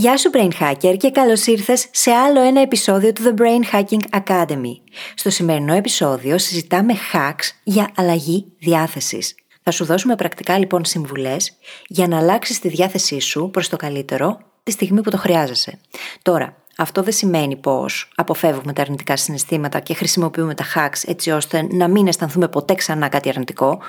[0.00, 4.20] Γεια σου Brain Hacker και καλώς ήρθες σε άλλο ένα επεισόδιο του The Brain Hacking
[4.22, 4.74] Academy.
[5.14, 9.34] Στο σημερινό επεισόδιο συζητάμε hacks για αλλαγή διάθεσης.
[9.62, 14.38] Θα σου δώσουμε πρακτικά λοιπόν συμβουλές για να αλλάξεις τη διάθεσή σου προς το καλύτερο
[14.62, 15.80] τη στιγμή που το χρειάζεσαι.
[16.22, 21.66] Τώρα, αυτό δεν σημαίνει πως αποφεύγουμε τα αρνητικά συναισθήματα και χρησιμοποιούμε τα hacks έτσι ώστε
[21.70, 23.82] να μην αισθανθούμε ποτέ ξανά κάτι αρνητικό,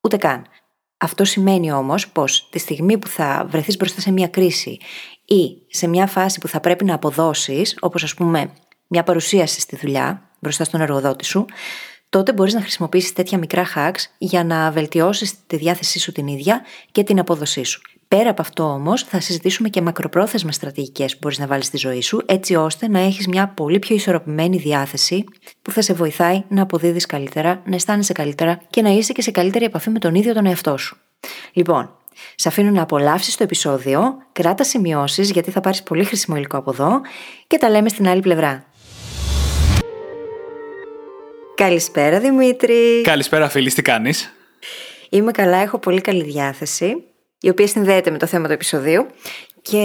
[0.00, 0.46] ούτε καν.
[1.02, 4.78] Αυτό σημαίνει όμως πως τη στιγμή που θα βρεθείς μπροστά σε μια κρίση
[5.34, 8.50] ή σε μια φάση που θα πρέπει να αποδώσεις, όπως ας πούμε
[8.86, 11.44] μια παρουσίαση στη δουλειά μπροστά στον εργοδότη σου,
[12.08, 16.62] τότε μπορείς να χρησιμοποιήσεις τέτοια μικρά hacks για να βελτιώσεις τη διάθεσή σου την ίδια
[16.92, 17.80] και την απόδοσή σου.
[18.08, 22.02] Πέρα από αυτό όμως, θα συζητήσουμε και μακροπρόθεσμες στρατηγικές που μπορείς να βάλεις στη ζωή
[22.02, 25.24] σου, έτσι ώστε να έχεις μια πολύ πιο ισορροπημένη διάθεση
[25.62, 29.30] που θα σε βοηθάει να αποδίδεις καλύτερα, να αισθάνεσαι καλύτερα και να είσαι και σε
[29.30, 30.96] καλύτερη επαφή με τον ίδιο τον εαυτό σου.
[31.52, 31.99] Λοιπόν,
[32.34, 36.70] σε αφήνω να απολαύσεις το επεισόδιο, κράτα σημειώσεις γιατί θα πάρεις πολύ χρήσιμο υλικό από
[36.70, 37.00] εδώ
[37.46, 38.64] και τα λέμε στην άλλη πλευρά.
[41.54, 43.00] Καλησπέρα Δημήτρη.
[43.02, 44.34] Καλησπέρα φίλης, τι κάνεις;
[45.10, 47.04] Είμαι καλά, έχω πολύ καλή διάθεση
[47.40, 49.06] η οποία συνδέεται με το θέμα του επεισοδίου
[49.62, 49.82] και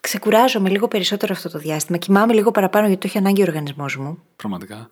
[0.00, 1.98] ξεκουράζομαι λίγο περισσότερο αυτό το διάστημα.
[1.98, 4.22] Κοιμάμαι λίγο παραπάνω γιατί το έχει ανάγκη ο οργανισμός μου.
[4.36, 4.88] Πραγματικά.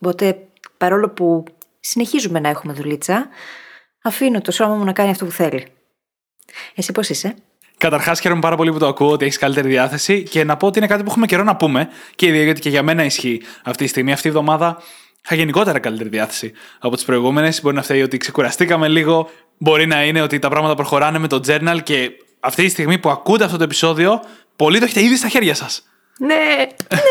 [0.00, 0.46] Οπότε
[0.76, 1.44] παρόλο που
[1.80, 3.28] συνεχίζουμε να έχουμε δουλίτσα,
[4.02, 5.66] αφήνω το σώμα μου να κάνει αυτό που θέλει.
[6.74, 7.34] Εσύ πώς είσαι;
[7.78, 10.78] Καταρχάς, χαίρομαι πάρα πολύ που το ακούω ότι έχεις καλύτερη διάθεση και να πω ότι
[10.78, 13.88] είναι κάτι που έχουμε καιρό να πούμε και γιατί και για μένα ισχύει αυτή τη
[13.90, 14.12] στιγμή.
[14.12, 14.82] Αυτή η εβδομάδα
[15.24, 17.62] είχα γενικότερα καλύτερη διάθεση από τις προηγούμενες.
[17.62, 19.30] Μπορεί να φταίει ότι ξεκουραστήκαμε λίγο,
[19.62, 23.10] Μπορεί να είναι ότι τα πράγματα προχωράνε με το journal και αυτή τη στιγμή που
[23.10, 24.22] ακούτε αυτό το επεισόδιο,
[24.56, 25.82] πολλοί το έχετε ήδη στα χέρια σας.
[26.18, 26.34] Ναι,
[26.94, 27.02] ναι,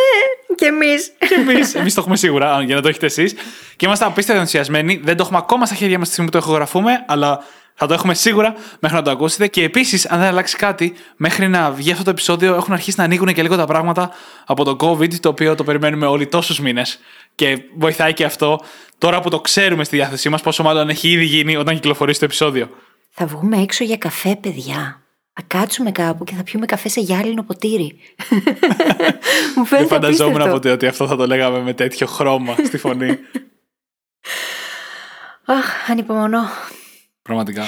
[0.61, 1.11] και εμείς.
[1.17, 1.75] και εμείς.
[1.75, 3.33] Εμείς το έχουμε σίγουρα, για να το έχετε εσείς.
[3.75, 4.99] Και είμαστε απίστευτα ενθουσιασμένοι.
[5.03, 7.94] Δεν το έχουμε ακόμα στα χέρια μας τη στιγμή που το ηχογραφούμε, αλλά θα το
[7.94, 9.47] έχουμε σίγουρα μέχρι να το ακούσετε.
[9.47, 13.03] Και επίσης, αν δεν αλλάξει κάτι, μέχρι να βγει αυτό το επεισόδιο, έχουν αρχίσει να
[13.03, 14.11] ανοίγουν και λίγο τα πράγματα
[14.45, 17.00] από το COVID, το οποίο το περιμένουμε όλοι τόσους μήνες.
[17.35, 18.59] Και βοηθάει και αυτό
[18.97, 22.25] τώρα που το ξέρουμε στη διάθεσή μας, πόσο μάλλον έχει ήδη γίνει όταν κυκλοφορήσει το
[22.25, 22.69] επεισόδιο.
[23.11, 25.00] Θα βγούμε έξω για καφέ, παιδιά.
[25.34, 27.96] Θα κάτσουμε κάπου και θα πιούμε καφέ σε γυάλινο ποτήρι.
[29.56, 33.18] Μου φαίνεται Δεν φανταζόμουν ποτέ ότι αυτό θα το λέγαμε με τέτοιο χρώμα στη φωνή.
[35.46, 36.44] Αχ, ανυπομονώ.
[37.22, 37.66] Πραγματικά.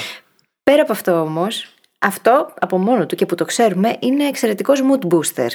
[0.62, 1.66] Πέρα από αυτό όμως,
[1.98, 5.48] αυτό από μόνο του και που το ξέρουμε είναι εξαιρετικός mood booster.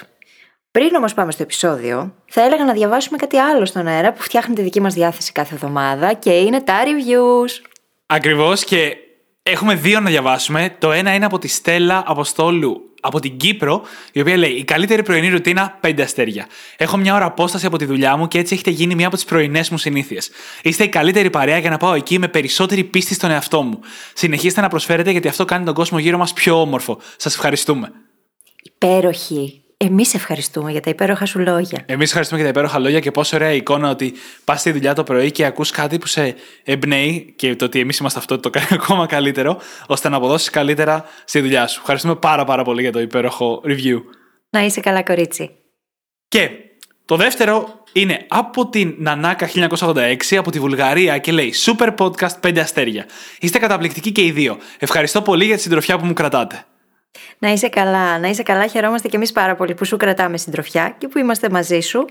[0.71, 4.55] Πριν όμως πάμε στο επεισόδιο, θα έλεγα να διαβάσουμε κάτι άλλο στον αέρα που φτιάχνει
[4.55, 7.69] τη δική μας διάθεση κάθε εβδομάδα και είναι τα reviews.
[8.05, 8.97] Ακριβώς και
[9.49, 10.75] έχουμε δύο να διαβάσουμε.
[10.79, 15.03] Το ένα είναι από τη Στέλλα Αποστόλου από την Κύπρο, η οποία λέει: Η καλύτερη
[15.03, 16.47] πρωινή ρουτίνα 5 αστέρια.
[16.77, 19.25] Έχω μια ώρα απόσταση από τη δουλειά μου και έτσι έχετε γίνει μία από τις
[19.25, 20.29] πρωινές μου συνήθειες.
[20.61, 23.79] Είστε η καλύτερη παρέα για να πάω εκεί με περισσότερη πίστη στον εαυτό μου.
[24.13, 26.99] Συνεχίστε να προσφέρετε γιατί αυτό κάνει τον κόσμο γύρω μας πιο όμορφο.
[27.17, 27.91] Σας ευχαριστούμε.
[28.63, 29.63] Υπέροχη.
[29.85, 31.83] Εμείς ευχαριστούμε για τα υπέροχα σου λόγια.
[31.85, 34.13] Εμείς ευχαριστούμε για τα υπέροχα λόγια και πόσο ωραία εικόνα ότι
[34.43, 37.97] πας στη δουλειά το πρωί και ακούς κάτι που σε εμπνέει και το ότι εμείς
[37.97, 41.79] είμαστε αυτό το κάνει ακόμα καλύτερο, ώστε να αποδώσεις καλύτερα στη δουλειά σου.
[41.79, 44.01] Ευχαριστούμε πάρα πάρα πολύ για το υπέροχο review.
[44.49, 45.49] Να είσαι καλά, κορίτσι.
[46.27, 46.49] Και
[47.05, 52.57] το δεύτερο είναι από την Νανάκα 1986 από τη Βουλγαρία και λέει Super Podcast 5
[52.59, 53.05] αστέρια.
[53.39, 54.57] Είστε καταπληκτικοί και οι δύο.
[54.79, 56.65] Ευχαριστώ πολύ για τη συντροφιά που μου κρατάτε.
[57.39, 58.67] Να είσαι καλά, να είσαι καλά.
[58.67, 62.05] Χαιρόμαστε και εμείς πάρα πολύ που σου κρατάμε συντροφιά και που είμαστε μαζί σου.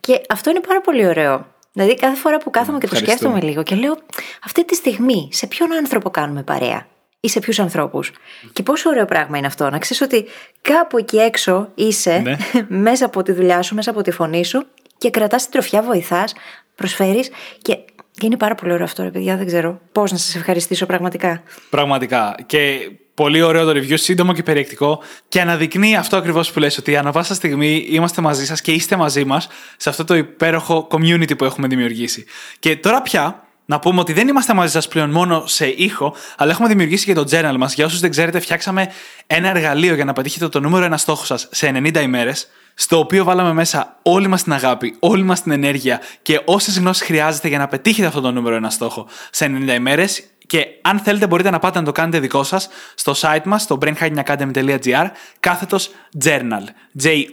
[0.00, 1.46] Και αυτό είναι πάρα πολύ ωραίο.
[1.72, 3.98] Δηλαδή, κάθε φορά που κάθομαι και το σκέφτομαι λίγο και λέω,
[4.44, 6.86] αυτή τη στιγμή, σε ποιον άνθρωπο κάνουμε παρέα
[7.20, 8.12] ή σε ποιους ανθρώπους;
[8.52, 10.26] Και πόσο ωραίο πράγμα είναι αυτό, να ξέρεις ότι
[10.62, 12.36] κάπου εκεί έξω είσαι, ναι.
[12.86, 14.66] μέσα από τη δουλειά σου, μέσα από τη φωνή σου
[14.98, 16.34] και κρατάς την τροφιά, βοηθάς,
[16.74, 17.30] προσφέρεις
[17.62, 17.78] και
[18.12, 19.36] και είναι πάρα πολύ ωραίο αυτό, ρε παιδιά.
[19.36, 21.42] Δεν ξέρω πώς να σας ευχαριστήσω πραγματικά.
[21.70, 22.34] Πραγματικά.
[22.46, 25.02] Και πολύ ωραίο το review, σύντομο και περιεκτικό.
[25.28, 28.96] Και αναδεικνύει αυτό ακριβώς που λες, ότι ανά πάσα στιγμή είμαστε μαζί σας και είστε
[28.96, 32.24] μαζί μας σε αυτό το υπέροχο community που έχουμε δημιουργήσει.
[32.58, 36.50] Και τώρα πια να πούμε ότι δεν είμαστε μαζί σας πλέον μόνο σε ήχο, αλλά
[36.50, 37.74] έχουμε δημιουργήσει και το journal μας.
[37.74, 38.92] Για όσους δεν ξέρετε, φτιάξαμε
[39.26, 43.24] ένα εργαλείο για να πετύχετε το νούμερο ένα στόχο σας σε 90 ημέρες στο οποίο
[43.24, 47.58] βάλαμε μέσα όλη μας την αγάπη, όλη μας την ενέργεια και όσες γνώσεις χρειάζεται για
[47.58, 50.22] να πετύχετε αυτό το νούμερο ένα στόχο σε 90 ημέρες.
[50.46, 53.78] Και αν θέλετε, μπορείτε να πάτε να το κάνετε δικό σας στο site μας, στο
[53.82, 55.06] brainhackingacademy.gr,
[55.40, 55.90] κάθετος
[56.24, 56.64] journal.
[57.02, 57.28] J-O-U-R-N-A-L.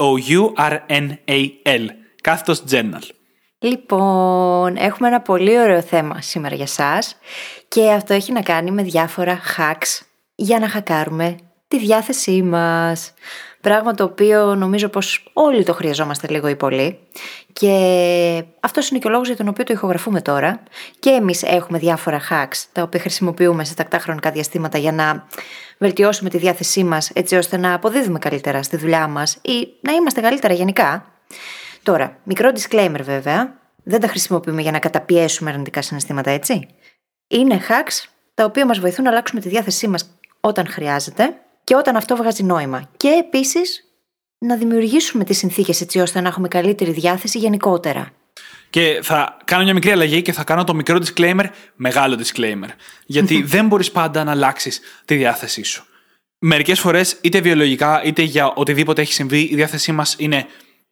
[2.21, 3.16] Κάθετος journal.
[3.59, 7.17] Λοιπόν, έχουμε ένα πολύ ωραίο θέμα σήμερα για σας
[7.67, 10.01] και αυτό έχει να κάνει με διάφορα hacks
[10.35, 11.35] για να χακάρουμε
[11.67, 13.13] τη διάθεσή μας.
[13.61, 16.99] Πράγμα το οποίο νομίζω πως όλοι το χρειαζόμαστε λίγο ή πολύ
[17.53, 20.63] και αυτός είναι και ο λόγος για τον οποίο το ηχογραφούμε τώρα
[20.99, 25.27] και εμείς έχουμε διάφορα hacks τα οποία χρησιμοποιούμε σε τακτά χρονικά διαστήματα για να
[25.77, 30.21] βελτιώσουμε τη διάθεσή μας έτσι ώστε να αποδίδουμε καλύτερα στη δουλειά μας ή να είμαστε
[30.21, 31.05] καλύτερα γενικά.
[31.87, 36.67] Τώρα, μικρό disclaimer βέβαια, δεν τα χρησιμοποιούμε για να καταπιέσουμε αρνητικά συναισθήματα, έτσι.
[37.27, 41.95] Είναι hacks τα οποία μας βοηθούν να αλλάξουμε τη διάθεσή μας όταν χρειάζεται και όταν
[41.95, 42.89] αυτό βγάζει νόημα.
[42.97, 43.83] Και επίσης
[44.37, 48.11] να δημιουργήσουμε τις συνθήκες έτσι ώστε να έχουμε καλύτερη διάθεση γενικότερα.
[48.69, 51.45] Και θα κάνω μια μικρή αλλαγή και θα κάνω το μικρό disclaimer,
[51.75, 52.69] μεγάλο disclaimer.
[53.05, 55.85] Γιατί δεν μπορείς πάντα να αλλάξεις τη διάθεσή σου.
[56.39, 60.47] Μερικές φορές, είτε βιολογικά είτε για οτιδήποτε έχει συμβεί, η διάθεσή μας είναι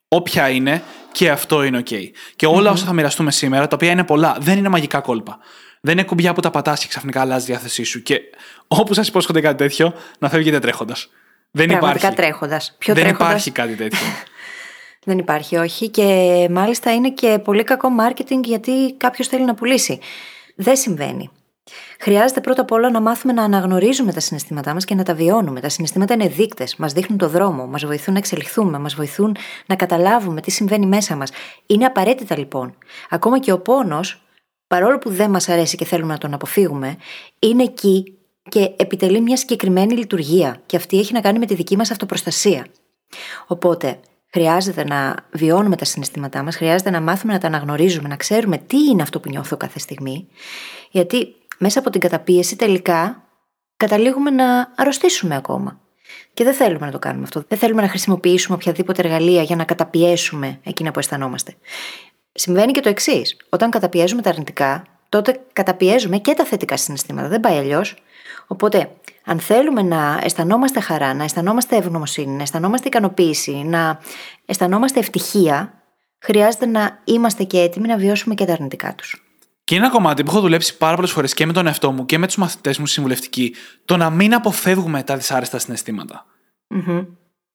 [0.07, 2.09] όποια είναι και αυτό είναι OK.
[2.35, 5.39] Και όλα όσα θα μοιραστούμε σήμερα, τα οποία είναι πολλά, δεν είναι μαγικά κόλπα.
[5.81, 8.01] Δεν είναι κουμπιά που τα πατάς και ξαφνικά αλλάζεις τη διάθεσή σου.
[8.01, 8.21] Και
[8.67, 11.09] όπου σας υπόσχονται κάτι τέτοιο, να φεύγετε τρέχοντας.
[11.51, 12.77] Δεν Πραγματικά τρέχοντας.
[12.85, 13.27] Δεν τρέχοντας...
[13.27, 14.07] υπάρχει κάτι τέτοιο.
[15.07, 15.89] Δεν υπάρχει, όχι.
[15.89, 19.99] Και μάλιστα είναι και πολύ κακό marketing γιατί κάποιος θέλει να πουλήσει.
[20.55, 21.29] Δεν συμβαίνει.
[21.99, 25.59] Χρειάζεται πρώτα απ' όλα να μάθουμε να αναγνωρίζουμε τα συναισθήματά μας και να τα βιώνουμε.
[25.59, 29.35] Τα συναισθήματα είναι δείκτες, μας δείχνουν το δρόμο, μας βοηθούν να εξελιχθούμε, μας βοηθούν
[29.65, 31.31] να καταλάβουμε τι συμβαίνει μέσα μας.
[31.65, 32.77] Είναι απαραίτητα λοιπόν.
[33.09, 34.21] Ακόμα και ο πόνος
[34.67, 36.97] παρόλο που δεν μας αρέσει και θέλουμε να τον αποφύγουμε,
[37.39, 38.17] είναι εκεί
[38.49, 42.65] και επιτελεί μια συγκεκριμένη λειτουργία και αυτή έχει να κάνει με τη δική μας αυτοπροστασία.
[43.47, 43.99] Οπότε,
[44.31, 48.77] χρειάζεται να βιώνουμε τα συναισθήματά μας, χρειάζεται να μάθουμε να τα αναγνωρίζουμε, να ξέρουμε τι
[48.77, 50.27] είναι αυτό που νιώθω κάθε στιγμή,
[50.91, 53.23] γιατί μέσα από την καταπίεση τελικά
[53.77, 55.79] καταλήγουμε να αρρωστήσουμε ακόμα.
[56.33, 57.43] Και δεν θέλουμε να το κάνουμε αυτό.
[57.47, 61.55] Δεν θέλουμε να χρησιμοποιήσουμε οποιαδήποτε εργαλεία για να καταπιέσουμε εκείνα που αισθανόμαστε.
[62.31, 63.37] Συμβαίνει και το εξής.
[63.49, 67.27] Όταν καταπιέζουμε τα αρνητικά, τότε καταπιέζουμε και τα θετικά συναισθήματα.
[67.27, 68.03] Δεν πάει αλλιώς.
[68.47, 68.89] Οπότε,
[69.25, 73.99] αν θέλουμε να αισθανόμαστε χαρά, να αισθανόμαστε ευγνωμοσύνη, να αισθανόμαστε ικανοποίηση, να
[74.45, 75.73] αισθανόμαστε ευτυχία,
[76.19, 79.24] χρειάζεται να είμαστε και έτοιμοι να βιώσουμε και τα αρνητικά τους.
[79.65, 82.05] Και είναι ένα κομμάτι που έχω δουλέψει πάρα πολλές φορές και με τον εαυτό μου
[82.05, 86.25] και με τους μαθητές μου συμβουλευτικοί, το να μην αποφεύγουμε τα δυσάρεστα συναισθήματα.
[86.75, 87.05] Mm-hmm.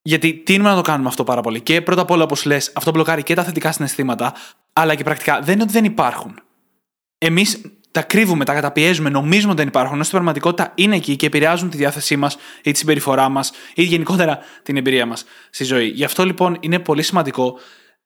[0.03, 1.61] Γιατί τίνουμε να το κάνουμε αυτό πάρα πολύ.
[1.61, 4.35] Και πρώτα απ' όλα, όπως λες, αυτό μπλοκάρει και τα θετικά συναισθήματα,
[4.73, 6.41] αλλά και πρακτικά δεν είναι ότι δεν υπάρχουν.
[7.19, 7.61] Εμείς
[7.91, 11.71] τα κρύβουμε, τα καταπιέζουμε, νομίζουμε ότι δεν υπάρχουν, ενώ στην πραγματικότητα είναι εκεί και επηρεάζουν
[11.71, 15.87] τη διάθεσή μας ή τη συμπεριφορά μας ή γενικότερα την εμπειρία μας στη ζωή.
[15.87, 17.59] Γι' αυτό λοιπόν είναι πολύ σημαντικό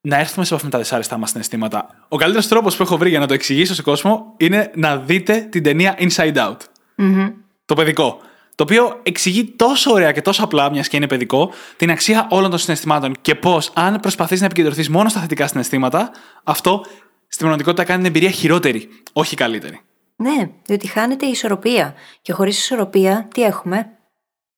[0.07, 2.07] να έρθουμε σε επαφή με τα δυσάρεστά μας συναισθήματα.
[2.09, 5.47] Ο καλύτερος τρόπος που έχω βρει για να το εξηγήσω σε κόσμο είναι να δείτε
[5.51, 6.57] την ταινία Inside Out.
[6.99, 7.33] Mm-hmm.
[7.65, 8.21] Το παιδικό.
[8.55, 12.51] Το οποίο εξηγεί τόσο ωραία και τόσο απλά, μιας και είναι παιδικό, την αξία όλων
[12.51, 16.11] των συναισθημάτων και πώς, αν προσπαθείς να επικεντρωθείς μόνο στα θετικά συναισθήματα,
[16.45, 16.85] αυτό
[17.19, 19.81] στην πραγματικότητα κάνει την εμπειρία χειρότερη, όχι καλύτερη.
[20.17, 21.95] Ναι, διότι χάνεται η ισορροπία.
[22.23, 23.91] Και χωρίς ισορροπία, τι έχουμε,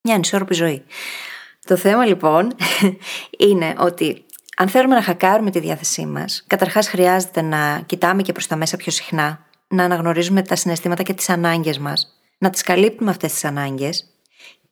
[0.01, 0.85] μια ανισόρροπη ζωή.
[1.67, 2.53] Το θέμα λοιπόν
[3.49, 4.25] είναι ότι
[4.59, 8.77] αν θέλουμε να χακάρουμε τη διάθεσή μας, καταρχάς χρειάζεται να κοιτάμε και προς τα μέσα
[8.77, 13.45] πιο συχνά, να αναγνωρίζουμε τα συναισθήματα και τις ανάγκες μας, να τις καλύπτουμε αυτές τις
[13.45, 14.07] ανάγκες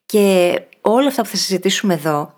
[0.05, 2.33] και όλα αυτά που θα συζητήσουμε εδώ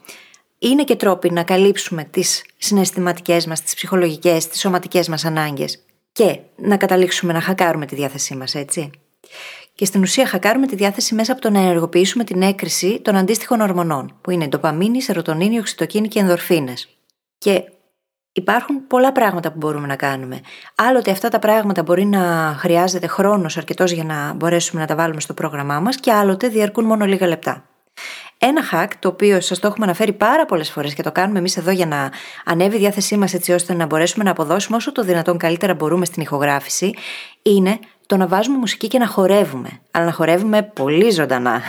[0.59, 6.39] είναι και τρόποι να καλύψουμε τις συναισθηματικές μας, τις ψυχολογικές, τις σωματικές μας ανάγκες και
[6.55, 8.89] να καταλήξουμε να χακάρουμε τη διάθεσή μας, έτσι.
[9.75, 13.61] Και στην ουσία χακάρουμε τη διάθεση μέσα από το να ενεργοποιήσουμε την έκρηση των αντίστοιχων
[13.61, 16.96] ορμονών, που είναι η ντοπαμίνη, η σερωτονίνη, η οξυτοκίνη και οι ενδορφίνες.
[17.37, 17.71] Και
[18.37, 20.41] Υπάρχουν πολλά πράγματα που μπορούμε να κάνουμε.
[20.75, 25.21] Άλλοτε αυτά τα πράγματα μπορεί να χρειάζεται χρόνος αρκετός για να μπορέσουμε να τα βάλουμε
[25.21, 27.63] στο πρόγραμμά μας και άλλοτε διαρκούν μόνο λίγα λεπτά.
[28.37, 31.57] Ένα hack, το οποίο σας το έχουμε αναφέρει πάρα πολλές φορές και το κάνουμε εμείς
[31.57, 32.11] εδώ για να
[32.45, 36.05] ανέβει η διάθεσή μας έτσι ώστε να μπορέσουμε να αποδώσουμε όσο το δυνατόν καλύτερα μπορούμε
[36.05, 36.93] στην ηχογράφηση,
[37.41, 39.69] είναι το να βάζουμε μουσική και να χορεύουμε.
[39.91, 41.61] Αλλά να χορεύουμε πολύ ζωντανά.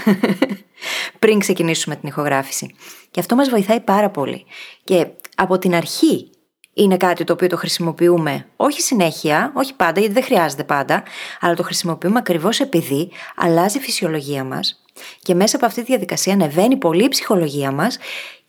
[1.18, 2.74] πριν ξεκινήσουμε την ηχογράφηση.
[3.10, 4.44] Και αυτό μας βοηθάει πάρα πολύ.
[4.84, 5.06] Και
[5.40, 6.30] από την αρχή
[6.74, 11.02] είναι κάτι το οποίο το χρησιμοποιούμε όχι συνέχεια, όχι πάντα, γιατί δεν χρειάζεται πάντα,
[11.40, 14.84] αλλά το χρησιμοποιούμε ακριβώς επειδή αλλάζει η φυσιολογία μας
[15.22, 17.98] και μέσα από αυτή τη διαδικασία ανεβαίνει πολύ η ψυχολογία μας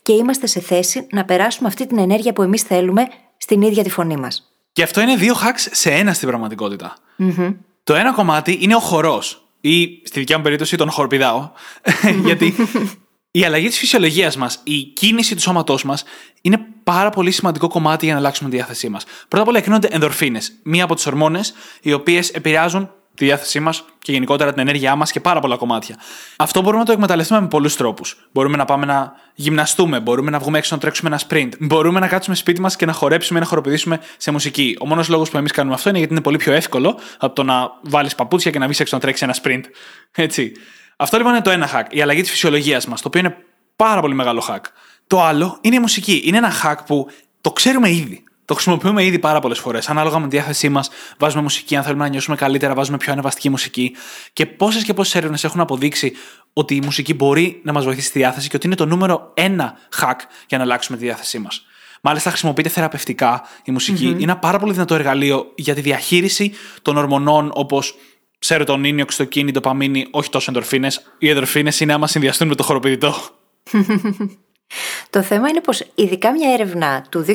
[0.02, 3.90] και είμαστε σε θέση να περάσουμε αυτή την ενέργεια που εμείς θέλουμε στην ίδια τη
[3.90, 4.54] φωνή μας.
[4.72, 6.96] Και αυτό είναι δύο hacks σε ένα στην πραγματικοτητα
[7.84, 9.44] Το ένα κομμάτι είναι ο χορός.
[9.62, 11.50] Ή στη δικιά μου περίπτωση τον χορπηδάω.
[12.26, 12.56] γιατί
[13.32, 16.04] η αλλαγή της φυσιολογίας μας, η κίνηση του σώματός μας
[16.42, 19.04] είναι πάρα πολύ σημαντικό κομμάτι για να αλλάξουμε τη διάθεσή μας.
[19.28, 23.86] Πρώτα απ' όλα εκκρίνονται ενδορφίνες, μία από τις ορμόνες οι οποίες επηρεάζουν τη διάθεσή μας
[24.00, 25.96] και γενικότερα την ενέργειά μας και πάρα πολλά κομμάτια.
[26.38, 28.28] Αυτό μπορούμε να το εκμεταλλευτούμε με πολλούς τρόπους.
[28.32, 32.08] Μπορούμε να πάμε να γυμναστούμε, μπορούμε να βγούμε έξω να τρέξουμε ένα sprint, μπορούμε να
[32.08, 34.78] κάτσουμε σπίτι μας και να χορέψουμε ή να χοροπηδήσουμε σε μουσική.
[34.80, 37.44] Ο μόνος λόγος που εμείς κάνουμε αυτό είναι γιατί είναι πολύ πιο εύκολο από το
[37.44, 39.64] να βάλεις παπούτσια και να βγεις έξω να τρέξεις ένα sprint.
[40.12, 40.52] Έτσι.
[41.02, 43.36] Αυτό λοιπόν είναι το ένα hack, η αλλαγή της φυσιολογίας μας, το οποίο είναι
[43.76, 44.62] πάρα πολύ μεγάλο hack.
[45.08, 46.22] Το άλλο είναι η μουσική.
[46.26, 47.08] Είναι ένα hack που
[47.42, 48.24] το ξέρουμε ήδη.
[48.46, 49.90] Το χρησιμοποιούμε ήδη πάρα πολλές φορές.
[49.90, 51.76] Ανάλογα με τη διάθεσή μας, βάζουμε μουσική.
[51.76, 53.96] Αν θέλουμε να νιώσουμε καλύτερα, βάζουμε πιο ανεβαστική μουσική.
[54.34, 56.14] Και πόσες και πόσες έρευνες έχουν αποδείξει
[56.54, 59.78] ότι η μουσική μπορεί να μας βοηθήσει στη διάθεση και ότι είναι το νούμερο ένα
[60.02, 61.66] hack για να αλλάξουμε τη διάθεσή μας.
[62.02, 66.98] Μάλιστα, χρησιμοποιείται θεραπευτικά η μουσικη Είναι ένα πάρα πολύ δυνατό εργαλείο για τη διαχείριση των
[66.98, 67.96] ορμονών όπως
[68.40, 70.88] σερωτονίνη, οξυτοκίνη, ντοπαμίνη, όχι τόσο ενδορφίνε.
[71.18, 73.14] Οι ενδορφίνε είναι άμα συνδυαστούν με το χοροπηδητό.
[75.10, 77.34] Το θέμα είναι πως ειδικά μια έρευνα του 2001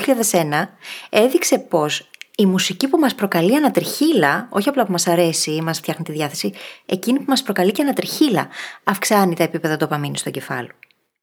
[1.11, 5.79] έδειξε πως η μουσική που μας προκαλεί ανατριχίλα, όχι απλά που μας αρέσει ή μας
[5.79, 6.53] φτιάχνει τη διάθεση,
[6.87, 8.49] εκείνη που μας προκαλεί και ανατριχίλα,
[8.85, 10.69] αυξάνει τα επίπεδα ντοπαμίνης στο κεφάλι.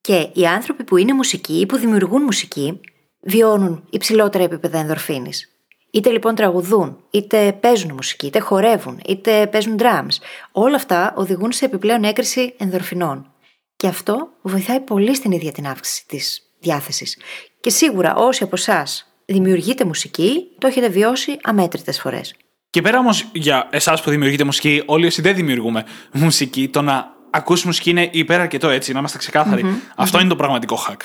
[0.02, 2.80] Και οι άνθρωποι που είναι μουσικοί ή που δημιουργούν μουσική
[3.20, 5.51] βιώνουν υψηλότερα επίπεδα ενδορφίνης.
[5.92, 10.16] Είτε λοιπόν τραγουδούν, είτε παίζουν μουσική, είτε χορεύουν, είτε παίζουν drums.
[10.52, 13.32] Όλα αυτά οδηγούν σε επιπλέον έκρηση ενδορφινών.
[13.76, 17.18] Και αυτό βοηθάει πολύ στην ίδια την αύξηση της διάθεσης.
[17.60, 22.36] Και σίγουρα όσοι από εσάς δημιουργείτε μουσική, το έχετε βιώσει αμέτρητες φορές.
[22.70, 27.14] Και πέρα όμως για εσάς που δημιουργείτε μουσική, όλοι όσοι δεν δημιουργούμε μουσική, το να
[27.30, 29.18] ακούσει μουσική είναι υπεραρκετό έτσι, να είμαστε
[29.96, 30.98] Αυτό είναι το πραγματικό hack.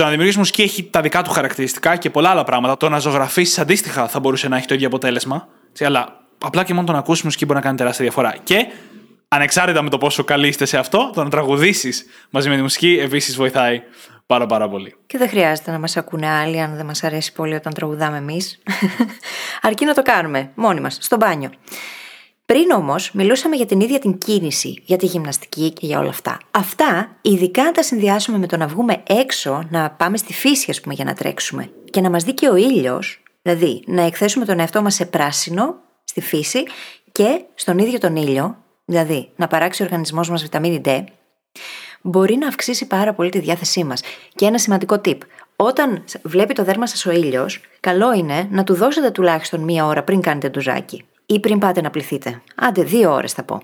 [0.00, 2.76] Και το να δημιουργήσει μουσική έχει τα δικά του χαρακτηριστικά και πολλά άλλα πράγματα.
[2.76, 5.48] Το να ζωγραφίσεις αντίστοιχα θα μπορούσε να έχει το ίδιο αποτέλεσμα.
[5.80, 8.36] αλλά απλά και μόνο το να ακούσεις μουσική μπορεί να κάνει τεράστια διαφορά.
[8.42, 8.66] Και
[9.28, 12.98] ανεξάρτητα με το πόσο καλή είστε σε αυτό, το να τραγουδήσεις μαζί με τη μουσική
[13.00, 13.82] επίσης βοηθάει
[14.26, 14.96] πάρα πάρα πολύ.
[15.06, 18.58] Και δεν χρειάζεται να μας ακούνε άλλοι αν δεν μας αρέσει πολύ όταν τραγουδάμε εμείς.
[19.62, 21.50] Αρκεί να το κάνουμε μόνοι μας, στο μπάνιο.
[22.50, 26.40] Πριν όμως, μιλούσαμε για την ίδια την κίνηση, για τη γυμναστική και για όλα αυτά.
[26.50, 30.80] Αυτά, ειδικά αν τα συνδυάσουμε με το να βγούμε έξω, να πάμε στη φύση, ας
[30.80, 34.60] πούμε, για να τρέξουμε και να μας δει και ο ήλιος, δηλαδή να εκθέσουμε τον
[34.60, 36.62] εαυτό μας σε πράσινο, στη φύση
[37.12, 41.04] και στον ίδιο τον ήλιο, δηλαδή να παράξει ο οργανισμός μας βιταμίνη D,
[42.00, 44.02] μπορεί να αυξήσει πάρα πολύ τη διάθεσή μας.
[44.34, 45.18] Και ένα σημαντικό tip.
[45.56, 50.02] Όταν βλέπει το δέρμα σας ο ήλιος, καλό είναι να του δώσετε τουλάχιστον μία ώρα
[50.02, 52.42] πριν κάνετε ντουζάκι ή πριν πάτε να πληθείτε.
[52.54, 53.60] Άντε, δύο ώρες θα πω.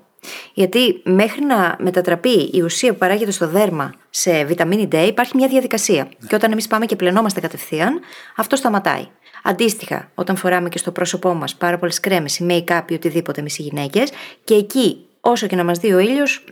[0.54, 5.48] Γιατί μέχρι να μετατραπεί η ουσία που παράγεται στο δέρμα σε βιταμίνη D υπάρχει μια
[5.48, 6.08] διαδικασία.
[6.28, 8.00] Και όταν εμείς πάμε και πλενόμαστε κατευθείαν,
[8.36, 9.06] αυτό σταματάει.
[9.42, 13.58] Αντίστοιχα, όταν φοράμε και στο πρόσωπό μας πάρα πολλές κρέμες ή make-up ή οτιδήποτε εμείς
[13.58, 14.10] οι γυναίκες,
[14.44, 16.44] και εκεί όσο και να μας δει ο ήλιος,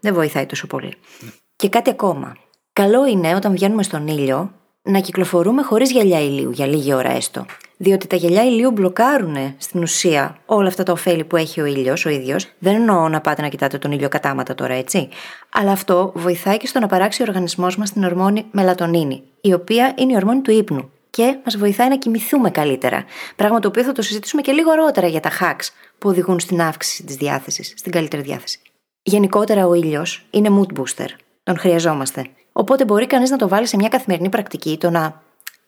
[0.00, 0.92] δεν βοηθάει τόσο πολύ.
[1.56, 2.36] Και κάτι ακόμα.
[2.72, 7.46] Καλό είναι όταν βγαίνουμε στον ήλιο να κυκλοφορούμε χωρίς γυαλιά ηλίου για λίγη ώρα έστω.
[7.76, 12.04] Διότι τα γυαλιά ηλίου μπλοκάρουν στην ουσία όλα αυτά τα ωφέλη που έχει ο ήλιος
[12.04, 12.52] ο ίδιος.
[12.58, 15.08] Δεν εννοώ να πάτε να κοιτάτε τον ήλιο κατάματα τώρα, έτσι.
[15.52, 19.94] Αλλά αυτό βοηθάει και στο να παράξει ο οργανισμός μας την ορμόνη μελατονίνη, η οποία
[19.98, 23.04] είναι η ορμόνη του ύπνου και μας βοηθάει να κοιμηθούμε καλύτερα.
[23.36, 25.68] Πράγμα το οποίο θα το συζητήσουμε και λίγο αργότερα για τα hacks
[25.98, 28.60] που οδηγούν στην αύξηση της διάθεσης, στην καλύτερη διάθεση.
[29.02, 31.08] Γενικότερα ο ήλιος είναι mood booster.
[31.42, 32.26] Τον χρειαζόμαστε.
[32.52, 35.22] Οπότε μπορεί κανείς να το βάλει σε μια καθημερινή πρακτική το να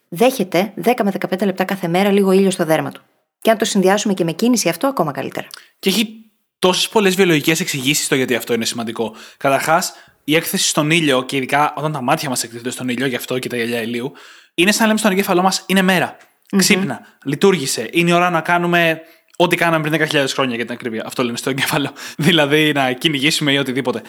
[0.09, 3.03] δέχεται 10 με 15 λεπτά κάθε μέρα λίγο ήλιο στο δέρμα του.
[3.41, 5.47] Και αν το συνδυάσουμε και με κίνηση, αυτό ακόμα καλύτερα.
[5.79, 6.19] Και έχει
[6.59, 9.15] τόσες πολλές βιολογικές εξηγήσεις στο γιατί αυτό είναι σημαντικό.
[9.37, 9.93] Καταρχάς,
[10.25, 13.39] η έκθεση στον ήλιο, και ειδικά όταν τα μάτια μας εκτίθενται στον ήλιο, γι' αυτό
[13.39, 14.13] και τα γυαλιά ηλίου,
[14.55, 16.17] είναι σαν να λέμε στον εγκέφαλό μας: Είναι μέρα.
[16.57, 17.89] Ξύπνα, λειτουργήσε.
[17.93, 19.01] Είναι η ώρα να κάνουμε
[19.37, 21.03] ό,τι κάναμε πριν 10.000 χρόνια για την ακρίβεια.
[21.07, 21.91] Αυτό λένε στο εγκέφαλο.
[22.17, 24.03] δηλαδή να κυνηγήσουμε ή οτιδήποτε.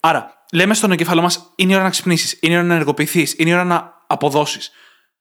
[0.00, 3.34] Άρα, λέμε στον εγκέφαλό μας: Είναι η ώρα να ξυπνήσεις, είναι η ώρα να ενεργοποιηθείς,
[3.38, 4.70] είναι η ώρα να αποδώσεις.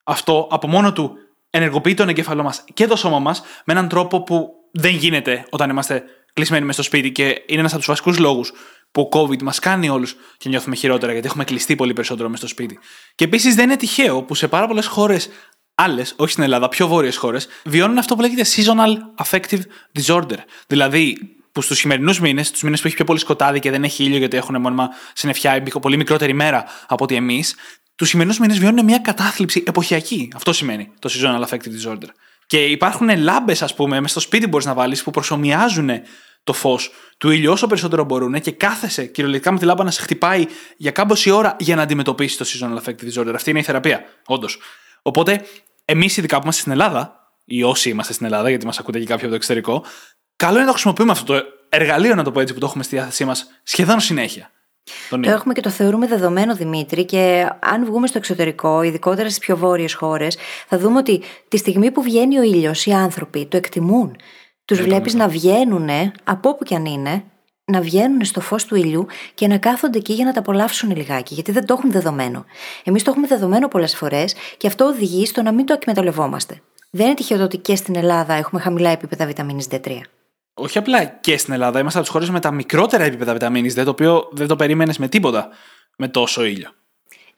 [0.07, 1.17] Αυτό από μόνο του
[1.49, 5.69] ενεργοποιεί τον εγκέφαλό μας και το σώμα μας με έναν τρόπο που δεν γίνεται όταν
[5.69, 8.51] είμαστε κλεισμένοι μες στο σπίτι και είναι ένας από τους βασικούς λόγους
[8.91, 12.39] που ο COVID μας κάνει όλους και νιώθουμε χειρότερα γιατί έχουμε κλειστεί πολύ περισσότερο μες
[12.39, 12.79] στο σπίτι.
[13.15, 15.29] Και επίσης δεν είναι τυχαίο που σε πάρα πολλές χώρες
[15.75, 19.61] άλλες, όχι στην Ελλάδα, πιο βόρειες χώρες, βιώνουν αυτό που λέγεται seasonal affective
[19.99, 20.37] disorder.
[20.67, 21.17] Δηλαδή,
[21.51, 24.17] που στους χειμερινού μήνες, τους μήνες που έχει πιο πολύ σκοτάδι και δεν έχει ήλιο
[24.17, 27.55] γιατί έχουν μόνιμα συννεφιά ή πολύ μικρότερη μέρα από ότι εμείς,
[27.95, 30.31] τους σημερινούς μήνες βιώνουν μια κατάθλιψη εποχιακή.
[30.35, 32.07] Αυτό σημαίνει το seasonal affective disorder.
[32.47, 35.89] Και υπάρχουν λάμπες, ας πούμε, μες στο σπίτι μπορείς να βάλεις που προσωμιάζουν
[36.43, 40.01] το φως του ήλιου όσο περισσότερο μπορούν και κάθεσαι κυριολεκτικά με τη λάμπα να σε
[40.01, 40.45] χτυπάει
[40.77, 43.33] για κάμποση ώρα για να αντιμετωπίσεις το seasonal affective disorder.
[43.35, 44.59] Αυτή είναι η θεραπεία, όντως.
[45.01, 45.45] Οπότε,
[45.85, 49.05] εμείς ειδικά που είμαστε στην Ελλάδα, ή όσοι είμαστε στην Ελλάδα, γιατί μας ακούτε και
[49.05, 49.85] κάποιοι από το εξωτερικό,
[50.35, 52.95] καλό είναι να χρησιμοποιούμε αυτό το εργαλείο, να το πω έτσι, που το έχουμε στη
[52.95, 54.51] διάθεσή μας σχεδόν συνέχεια.
[55.09, 59.57] Το έχουμε και το θεωρούμε δεδομένο, Δημήτρη, και αν βγούμε στο εξωτερικό, ειδικότερα στις πιο
[59.57, 60.37] βόρειες χώρες,
[60.67, 64.15] θα δούμε ότι τη στιγμή που βγαίνει ο ήλιος, οι άνθρωποι το εκτιμούν.
[64.65, 65.25] Τους το βλέπεις νερό.
[65.25, 65.89] να βγαίνουν
[66.23, 67.23] από όπου κι αν είναι,
[67.65, 71.33] να βγαίνουν στο φως του ηλιού και να κάθονται εκεί για να τα απολαύσουν λιγάκι,
[71.33, 72.45] γιατί δεν το έχουν δεδομένο.
[72.83, 76.61] Εμείς το έχουμε δεδομένο πολλές φορές και αυτό οδηγεί στο να μην το εκμεταλλευόμαστε.
[76.89, 79.99] Δεν είναι τυχαίο το ότι και στην Ελλάδα έχουμε χαμηλά επίπεδα βιταμίνης D3.
[80.57, 83.83] Όχι απλά και στην Ελλάδα, είμαστε από τις χώρες με τα μικρότερα επίπεδα βιταμίνης D,
[83.83, 85.49] το οποίο δεν το περίμενες με τίποτα
[85.97, 86.69] με τόσο ήλιο.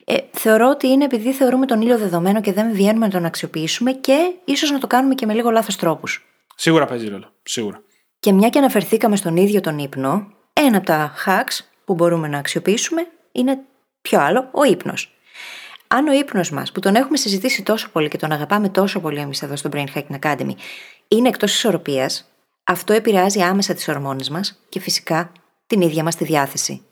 [0.04, 3.92] Ε, θεωρώ ότι είναι επειδή θεωρούμε τον ήλιο δεδομένο και δεν βγαίνουμε να τον αξιοποιήσουμε
[3.92, 6.26] και ίσως να το κάνουμε και με λίγο λάθος τρόπους.
[6.54, 7.32] Σίγουρα παίζει ρόλο.
[7.42, 7.82] Σίγουρα.
[8.20, 12.38] Και μια και αναφερθήκαμε στον ίδιο τον ύπνο, ένα από τα hacks που μπορούμε να
[12.38, 13.58] αξιοποιήσουμε είναι
[14.00, 15.12] πιο άλλο, ο ύπνος.
[15.88, 19.18] Αν ο ύπνος μας, που τον έχουμε συζητήσει τόσο πολύ και τον αγαπάμε τόσο πολύ
[19.18, 20.54] εμείς εδώ στο Brain Hacking Academy,
[21.08, 22.30] είναι εκτός ισορροπίας,
[22.70, 25.32] αυτό επηρεάζει άμεσα τις ορμόνες μας και φυσικά
[25.66, 26.82] την ίδια μας τη διάθεση.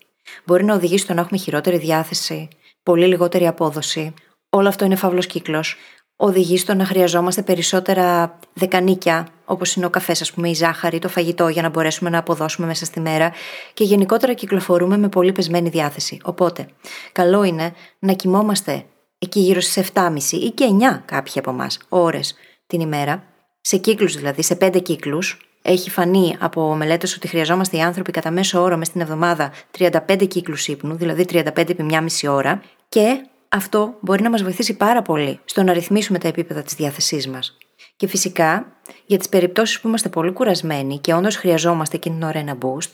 [0.45, 2.49] Μπορεί να οδηγήσει στο να έχουμε χειρότερη διάθεση,
[2.83, 4.15] πολύ λιγότερη απόδοση.
[4.51, 5.77] Όλο αυτό είναι φαύλος κύκλος.
[6.17, 11.09] Οδηγεί στο να χρειαζόμαστε περισσότερα δεκανίκια, όπως είναι ο καφές, ας πούμε, η ζάχαρη, το
[11.09, 13.33] φαγητό, για να μπορέσουμε να αποδώσουμε μέσα στη μέρα.
[13.75, 16.21] Και γενικότερα κυκλοφορούμε με πολύ πεσμένη διάθεση.
[16.23, 16.69] Οπότε,
[17.13, 18.85] καλό είναι να κοιμόμαστε
[19.19, 22.35] εκεί γύρω στις 7.30 ή και 9 κάποιοι από εμάς ώρες
[22.67, 23.25] την ημέρα,
[23.61, 25.41] σε κύκλους δηλαδή, σε 5 κύκλους.
[25.69, 30.27] Έχει φανεί από μελέτες ότι χρειαζόμαστε οι άνθρωποι κατά μέσο όρο μέσα στην εβδομάδα 35
[30.29, 35.03] κύκλους ύπνου, δηλαδή 35 επί μία μισή ώρα, και αυτό μπορεί να μας βοηθήσει πάρα
[35.03, 37.57] πολύ στο να ρυθμίσουμε τα επίπεδα της διάθεσής μας.
[37.97, 38.67] Και φυσικά,
[39.07, 42.91] για τις περιπτώσεις που είμαστε πολύ κουρασμένοι και όντως χρειαζόμαστε εκείνη την ώρα ένα boost,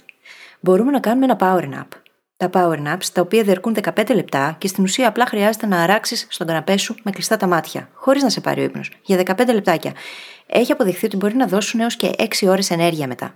[0.61, 1.89] μπορούμε να κάνουμε ένα power nap.
[2.37, 6.27] Τα power naps, τα οποία διαρκούν 15 λεπτά και στην ουσία απλά χρειάζεται να αράξεις
[6.31, 9.53] στον καναπέ σου με κλειστά τα μάτια, χωρίς να σε πάρει ο ύπνος, για 15
[9.53, 9.93] λεπτάκια.
[10.55, 13.35] Έχει αποδειχθεί ότι μπορεί να δώσουν έως και 6 ώρες ενέργεια μετά.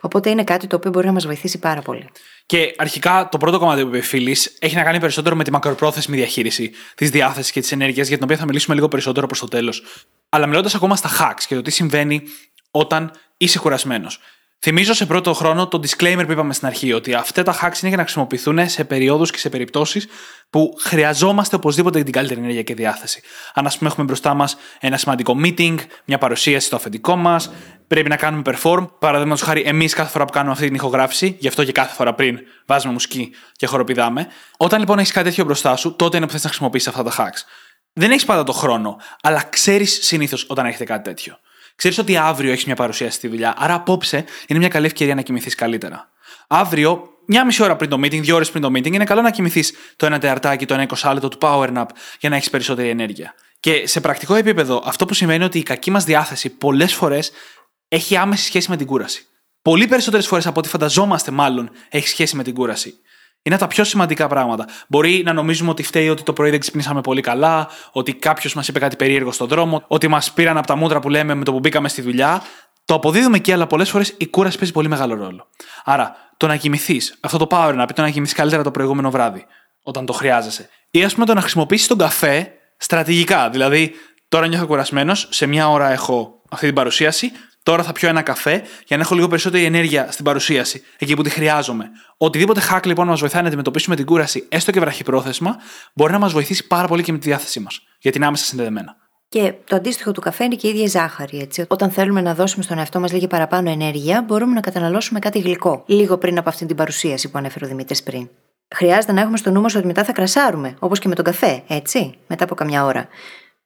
[0.00, 2.08] Οπότε είναι κάτι το οποίο μπορεί να μας βοηθήσει πάρα πολύ.
[2.46, 5.50] Και αρχικά το πρώτο κομμάτι που είπε η φίλης έχει να κάνει περισσότερο με τη
[5.50, 9.38] μακροπρόθεσμη διαχείριση της διάθεσης και της ενέργειας, για την οποία θα μιλήσουμε λίγο περισσότερο προς
[9.38, 9.82] το τέλος.
[10.28, 12.22] Αλλά μιλώντας ακόμα στα hacks και το τι συμβαίνει
[12.70, 14.20] όταν είσαι κουρασμένος.
[14.66, 17.88] Θυμίζω σε πρώτο χρόνο το disclaimer που είπαμε στην αρχή, ότι αυτά τα hacks είναι
[17.88, 20.06] για να χρησιμοποιηθούν σε περιόδους και σε περιπτώσεις
[20.50, 23.22] που χρειαζόμαστε οπωσδήποτε την καλύτερη ενέργεια και διάθεση.
[23.54, 27.50] Αν, ας πούμε, έχουμε μπροστά μας ένα σημαντικό meeting, μια παρουσίαση στο αφεντικό μας,
[27.86, 28.88] πρέπει να κάνουμε perform.
[28.98, 32.14] Παραδείγματος χάρη, εμείς κάθε φορά που κάνουμε αυτή την ηχογράφηση, γι' αυτό και κάθε φορά
[32.14, 34.26] πριν βάζουμε μουσική και χοροπηδάμε.
[34.56, 37.12] Όταν λοιπόν έχεις κάτι τέτοιο μπροστά σου, τότε είναι που θες να χρησιμοποιήσεις αυτά τα
[37.16, 37.42] hacks.
[37.92, 41.38] Δεν έχεις πάντα το χρόνο, αλλά ξέρεις συνήθως όταν έχετε κάτι τέτοιο.
[41.76, 45.22] Ξέρεις ότι αύριο έχεις μια παρουσίαση στη δουλειά, άρα απόψε είναι μια καλή ευκαιρία να
[45.22, 46.08] κοιμηθείς καλύτερα.
[46.46, 49.30] Αύριο, μια μισή ώρα πριν το meeting, δύο ώρες πριν το meeting, είναι καλό να
[49.30, 51.86] κοιμηθείς το ένα τεαρτάκι, το ένα 20 λεπτό του power nap
[52.20, 53.34] για να έχεις περισσότερη ενέργεια.
[53.60, 57.30] Και σε πρακτικό επίπεδο, αυτό που σημαίνει ότι η κακή μας διάθεση πολλές φορές
[57.88, 59.26] έχει άμεση σχέση με την κούραση.
[59.62, 62.94] Πολύ περισσότερες φορές από ό,τι φανταζόμαστε, μάλλον, έχει σχέση με την κούραση.
[63.46, 64.66] Είναι τα πιο σημαντικά πράγματα.
[64.88, 68.68] Μπορεί να νομίζουμε ότι φταίει ότι το πρωί δεν ξυπνήσαμε πολύ καλά, ότι κάποιος μας
[68.68, 71.52] είπε κάτι περίεργο στον δρόμο, ότι μας πήραν από τα μούτρα που λέμε με το
[71.52, 72.42] που μπήκαμε στη δουλειά.
[72.84, 75.46] Το αποδίδουμε εκεί, αλλά πολλές φορές η κούραση παίζει πολύ μεγάλο ρόλο.
[75.84, 79.10] Άρα, το να κοιμηθείς, αυτό το power να πει το να κοιμηθείς καλύτερα το προηγούμενο
[79.10, 79.44] βράδυ,
[79.82, 80.68] όταν το χρειάζεσαι.
[80.90, 83.50] Ή ας πούμε το να χρησιμοποιήσεις τον καφέ στρατηγικά.
[83.50, 83.94] Δηλαδή,
[84.28, 87.32] τώρα νιώθω κουρασμένος, σε μια ώρα έχω αυτή την παρουσίαση,
[87.64, 91.22] Τώρα θα πιω ένα καφέ για να έχω λίγο περισσότερη ενέργεια στην παρουσίαση, εκεί που
[91.22, 91.90] τη χρειάζομαι.
[92.16, 95.56] Οτιδήποτε hack λοιπόν μας βοηθάει να αντιμετωπίσουμε την κούραση, έστω και βραχυπρόθεσμα,
[95.94, 97.80] μπορεί να μας βοηθήσει πάρα πολύ και με τη διάθεσή μας.
[97.98, 98.96] Γιατί είναι άμεσα συνδεδεμένα.
[99.28, 101.38] Και το αντίστοιχο του καφέ είναι και η ίδια η ζάχαρη.
[101.38, 101.64] Έτσι.
[101.68, 105.84] Όταν θέλουμε να δώσουμε στον εαυτό μας λίγη παραπάνω ενέργεια, μπορούμε να καταναλώσουμε κάτι γλυκό,
[105.86, 108.28] λίγο πριν από αυτή την παρουσίαση που ανέφερε ο Δημήτρης πριν.
[108.74, 111.62] Χρειάζεται να έχουμε στο νου μας ότι μετά θα κρασάρουμε, όπως και με τον καφέ,
[111.68, 113.08] έτσι, μετά από καμιά ώρα.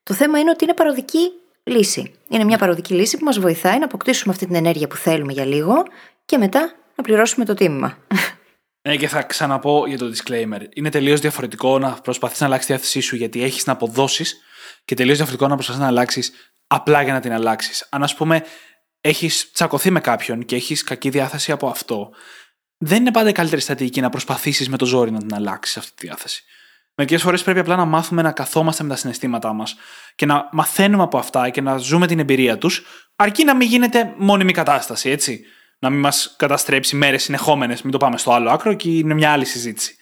[0.03, 1.31] Το θέμα είναι ότι είναι παροδική
[1.63, 2.13] λύση.
[2.29, 5.45] Είναι μια παροδική λύση που μας βοηθάει να αποκτήσουμε αυτή την ενέργεια που θέλουμε για
[5.45, 5.83] λίγο
[6.25, 7.97] και μετά να πληρώσουμε το τίμημα.
[8.87, 10.61] Ναι, και θα ξαναπώ για το disclaimer.
[10.73, 14.41] Είναι τελείως διαφορετικό να προσπαθείς να αλλάξεις τη διάθεσή σου γιατί έχεις να αποδώσεις
[14.85, 16.31] και τελείως διαφορετικό να προσπαθείς να αλλάξεις
[16.67, 17.87] απλά για να την αλλάξεις.
[17.89, 18.43] Αν, ας πούμε,
[19.01, 22.09] έχεις τσακωθεί με κάποιον και έχεις κακή διάθεση από αυτό,
[22.77, 25.91] δεν είναι πάντα η καλύτερη στρατηγική να προσπαθήσεις με το ζόρι να την αλλάξεις αυτή
[25.95, 26.43] τη διάθεση.
[27.01, 29.75] Μερικές φορές πρέπει απλά να μάθουμε να καθόμαστε με τα συναισθήματά μας
[30.15, 32.83] και να μαθαίνουμε από αυτά και να ζούμε την εμπειρία τους,
[33.15, 35.41] αρκεί να μην γίνεται μόνιμη κατάσταση, έτσι.
[35.79, 39.31] Να μην μας καταστρέψει μέρες συνεχόμενες, μην το πάμε στο άλλο άκρο και είναι μια
[39.31, 39.95] άλλη συζήτηση.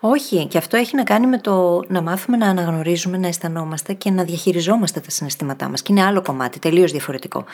[0.00, 4.10] Όχι, και αυτό έχει να κάνει με το να μάθουμε να αναγνωρίζουμε, να αισθανόμαστε και
[4.10, 5.82] να διαχειριζόμαστε τα συναισθήματά μας.
[5.82, 7.44] Και είναι άλλο κομμάτι, τελείως διαφορετικό.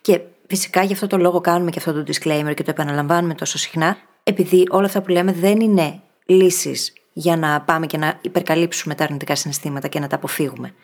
[0.00, 3.58] Και φυσικά γι' αυτό το λόγο κάνουμε και αυτό το disclaimer και το επαναλαμβάνουμε τόσο
[3.58, 8.94] συχνά, επειδή όλα αυτά που λέμε δεν είναι λύσεις για να πάμε και να υπερκαλύψουμε
[8.94, 10.74] τα αρνητικά συναισθήματα και να τα αποφύγουμε.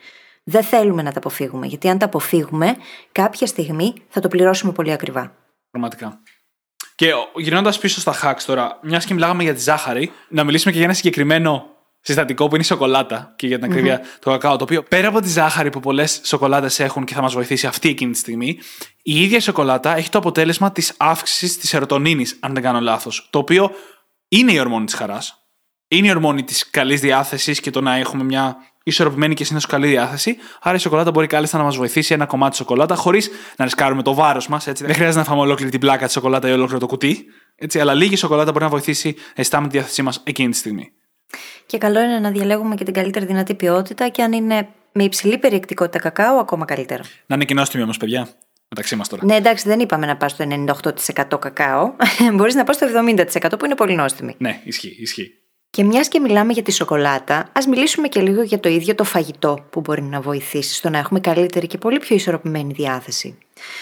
[0.43, 2.75] Δεν θέλουμε να τα αποφύγουμε, γιατί αν τα αποφύγουμε,
[3.11, 5.35] κάποια στιγμή θα το πληρώσουμε πολύ ακριβά.
[5.69, 6.19] Πραγματικά.
[6.95, 10.77] Και γυρνώντας πίσω στα hacks τώρα, μιας και μιλάγαμε για τη ζάχαρη, να μιλήσουμε και
[10.77, 11.65] για ένα συγκεκριμένο
[12.01, 14.57] συστατικό που είναι η σοκολάτα και για την ακρίβεια το κακάο.
[14.57, 17.89] Το οποίο πέρα από τη ζάχαρη που πολλές σοκολάτες έχουν και θα μας βοηθήσει αυτή
[17.89, 18.59] εκείνη τη στιγμή,
[19.01, 23.27] η ίδια η σοκολάτα έχει το αποτέλεσμα της αύξησης της σερωτονίνη, αν δεν κάνω λάθος.
[23.29, 23.71] Το οποίο
[24.27, 25.42] είναι η ορμόνη της χαράς.
[25.95, 29.87] Είναι η ορμόνη της καλής διάθεσης και το να έχουμε μια ισορροπημένη και συνήθως καλή
[29.87, 30.37] διάθεση.
[30.61, 34.13] Άρα η σοκολάτα μπορεί κάλλιστα να μας βοηθήσει ένα κομμάτι σοκολάτα χωρίς να ρισκάρουμε το
[34.13, 34.63] βάρος μας.
[34.63, 37.25] Δεν χρειάζεται να φάμε ολόκληρη την πλάκα της σοκολάτα ή ολόκληρο το κουτί.
[37.55, 40.91] Έτσι, αλλά λίγη σοκολάτα μπορεί να βοηθήσει να αισθάνουμε τη διάθεσή μας εκείνη τη στιγμή.
[41.65, 45.37] Και καλό είναι να διαλέγουμε και την καλύτερη δυνατή ποιότητα και αν είναι με υψηλή
[45.37, 47.03] περιεκτικότητα κακάο, ακόμα καλύτερα.
[47.25, 48.29] Να είναι κοινός τιμή όμω, παιδιά.
[48.69, 49.25] Μεταξύ μας τώρα.
[49.25, 50.45] Ναι, εντάξει, δεν είπαμε να πας στο
[51.33, 51.93] 98% κακάο.
[52.35, 54.35] Μπορείς να πας στο 70% που είναι πολύ νόστιμη.
[54.37, 55.42] Ναι, ισχύει, ισχύει.
[55.75, 59.03] Και μιας και μιλάμε για τη σοκολάτα, ας μιλήσουμε και λίγο για το ίδιο το
[59.03, 63.37] φαγητό που μπορεί να βοηθήσει στο να έχουμε καλύτερη και πολύ πιο ισορροπημένη διάθεση.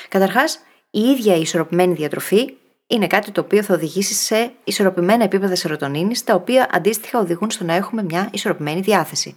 [0.07, 0.59] Καταρχάς,
[0.91, 2.53] η ίδια η ισορροπημένη διατροφή
[2.87, 7.63] είναι κάτι το οποίο θα οδηγήσει σε ισορροπημένα επίπεδα σερωτονίνης, τα οποία αντίστοιχα οδηγούν στο
[7.63, 9.33] να έχουμε μια ισορροπημένη διάθεση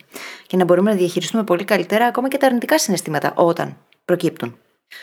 [0.47, 4.59] και να μπορούμε να διαχειριστούμε πολύ καλύτερα ακόμα και τα αρνητικά συναισθήματα όταν προκύπτουν.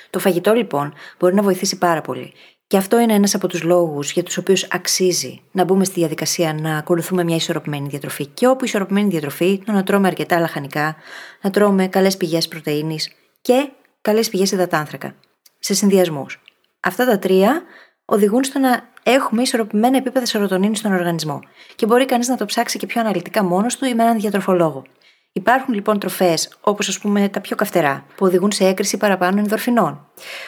[0.09, 2.33] Το φαγητό λοιπόν μπορεί να βοηθήσει πάρα πολύ.
[2.71, 6.53] Και αυτό είναι ένας από τους λόγους για τους οποίους αξίζει να μπούμε στη διαδικασία
[6.53, 8.25] να ακολουθούμε μια ισορροπημένη διατροφή.
[8.25, 10.95] Και όπου η ισορροπημένη διατροφή, το να τρώμε αρκετά λαχανικά,
[11.41, 12.97] να τρώμε καλές πηγές πρωτενη
[13.41, 13.69] και
[14.01, 15.15] καλές πηγές υδατάνθρακα.
[15.59, 16.41] Σε συνδυασμούς.
[16.79, 17.61] Αυτά τα τρία
[18.05, 21.39] οδηγούν στο να έχουμε ισορροπημένα επίπεδα σερωτονίνης στον οργανισμό.
[21.75, 24.83] Και μπορεί κανείς να το ψάξει και πιο αναλυτικά μόνος του ή με έναν διατροφολόγο.
[25.33, 30.07] Υπάρχουν λοιπόν τροφές, όπως ας πούμε τα πιο καυτερά, που οδηγούν σε έκρηση παραπάνω ενδορφινών.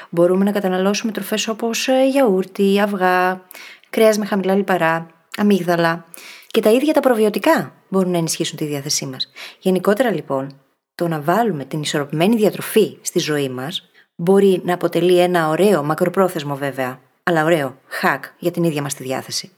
[0.09, 3.41] Μπορούμε να καταναλώσουμε τροφές όπως ε, γιαούρτι, αυγά,
[3.89, 6.05] κρέας με χαμηλά λιπαρά, αμύγδαλα.
[6.47, 9.31] Και τα ίδια τα προβιωτικά μπορούν να ενισχύσουν τη διάθεσή μας.
[9.59, 10.61] Γενικότερα λοιπόν,
[10.95, 16.55] το να βάλουμε την ισορροπημένη διατροφή στη ζωή μας μπορεί να αποτελεί ένα ωραίο, μακροπρόθεσμο
[16.55, 19.51] βέβαια, αλλά ωραίο, hack για την ίδια μας τη διάθεση.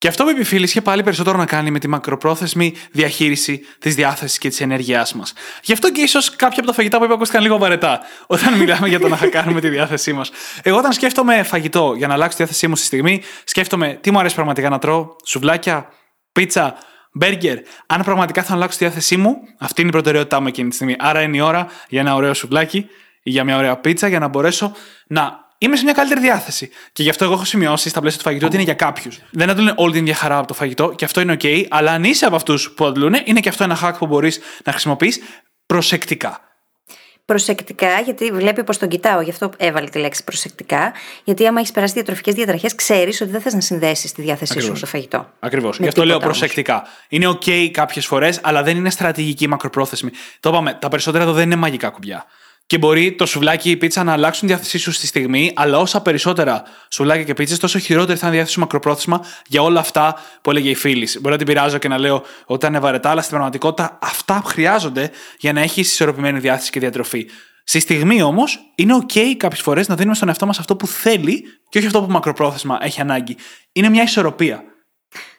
[0.00, 4.38] Και αυτό με επιφύλει είχε πάλι περισσότερο να κάνει με τη μακροπρόθεσμη διαχείριση της διάθεσης
[4.38, 5.32] και της ενέργειάς μας.
[5.62, 8.88] Γι' αυτό και ίσως κάποια από τα φαγητά που είπα ακούστηκαν λίγο βαρετά όταν μιλάμε
[8.88, 10.30] για το να χακάρουμε τη διάθεσή μας.
[10.62, 14.18] Εγώ όταν σκέφτομαι φαγητό για να αλλάξω τη διάθεσή μου στη στιγμή, σκέφτομαι τι μου
[14.18, 15.88] αρέσει πραγματικά να τρώω, σουβλάκια,
[16.32, 16.76] πίτσα,
[17.12, 17.58] μπέργκερ.
[17.86, 20.96] Αν πραγματικά θα αλλάξω τη διάθεσή μου, αυτή είναι η προτεραιότητά μου εκείνη τη στιγμή.
[20.98, 22.78] Άρα είναι η ώρα για ένα ωραίο σουβλάκι
[23.22, 24.72] ή για μια ωραία πίτσα για να μπορέσω
[25.06, 26.70] να είμαι σε μια καλύτερη διάθεση.
[26.92, 29.18] Και γι' αυτό εγώ έχω σημειώσει στα πλαίσια του φαγητού ότι είναι για κάποιους.
[29.30, 32.26] Δεν αντλούν όλη την διαχαρά από το φαγητό και αυτό είναι OK, αλλά αν είσαι
[32.26, 35.20] από αυτούς που αντλούν, είναι και αυτό ένα hack που μπορείς να χρησιμοποιείς
[35.66, 36.40] προσεκτικά.
[37.24, 40.92] Προσεκτικά, γιατί βλέπει πως τον κοιτάω, γι' αυτό έβαλε τη λέξη προσεκτικά.
[41.24, 44.66] Γιατί άμα έχεις περάσει διατροφικές διαταραχές, ξέρεις ότι δεν θες να συνδέσεις τη διάθεσή Ακριβώς.
[44.66, 45.32] σου με το φαγητό.
[45.40, 45.78] Ακριβώς.
[45.78, 46.74] Γι' αυτό λέω προσεκτικά.
[46.74, 46.88] Όμως.
[47.08, 50.10] Είναι OK κάποιες φορές, αλλά δεν είναι στρατηγική μακροπρόθεσμη.
[50.40, 52.26] Το είπαμε, τα περισσότερα εδώ δεν είναι μαγικά κουμπιά.
[52.70, 55.78] Και μπορεί το σουβλάκι ή η πίτσα να αλλάξουν τη διάθεσή σου στη στιγμή, αλλά
[55.78, 59.80] όσα περισσότερα σουβλάκια και πίτσες, τόσο χειρότερη θα είναι η διάθεση σου μακροπρόθεσμα για όλα
[59.80, 61.08] αυτά που έλεγε η φίλη.
[61.20, 65.10] Μπορεί να την πειράζω και να λέω ότι είναι βαρετά, αλλά στην πραγματικότητα αυτά χρειάζονται
[65.38, 67.30] για να έχεις ισορροπημένη διάθεση και διατροφή.
[67.64, 71.44] Στη στιγμή όμως, είναι OK κάποιες φορές να δίνουμε στον εαυτό μας αυτό που θέλει
[71.68, 73.36] και όχι αυτό που μακροπρόθεσμα έχει ανάγκη.
[73.72, 74.62] Είναι μια ισορροπία.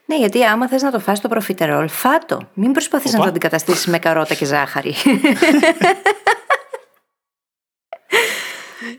[0.06, 2.50] Ναι, γιατί άμα θες να το φας το προφιτερόλ, φάτο.
[2.54, 4.94] Μην προσπαθείς να το αντικαταστήσεις με καρότα και ζάχαρη.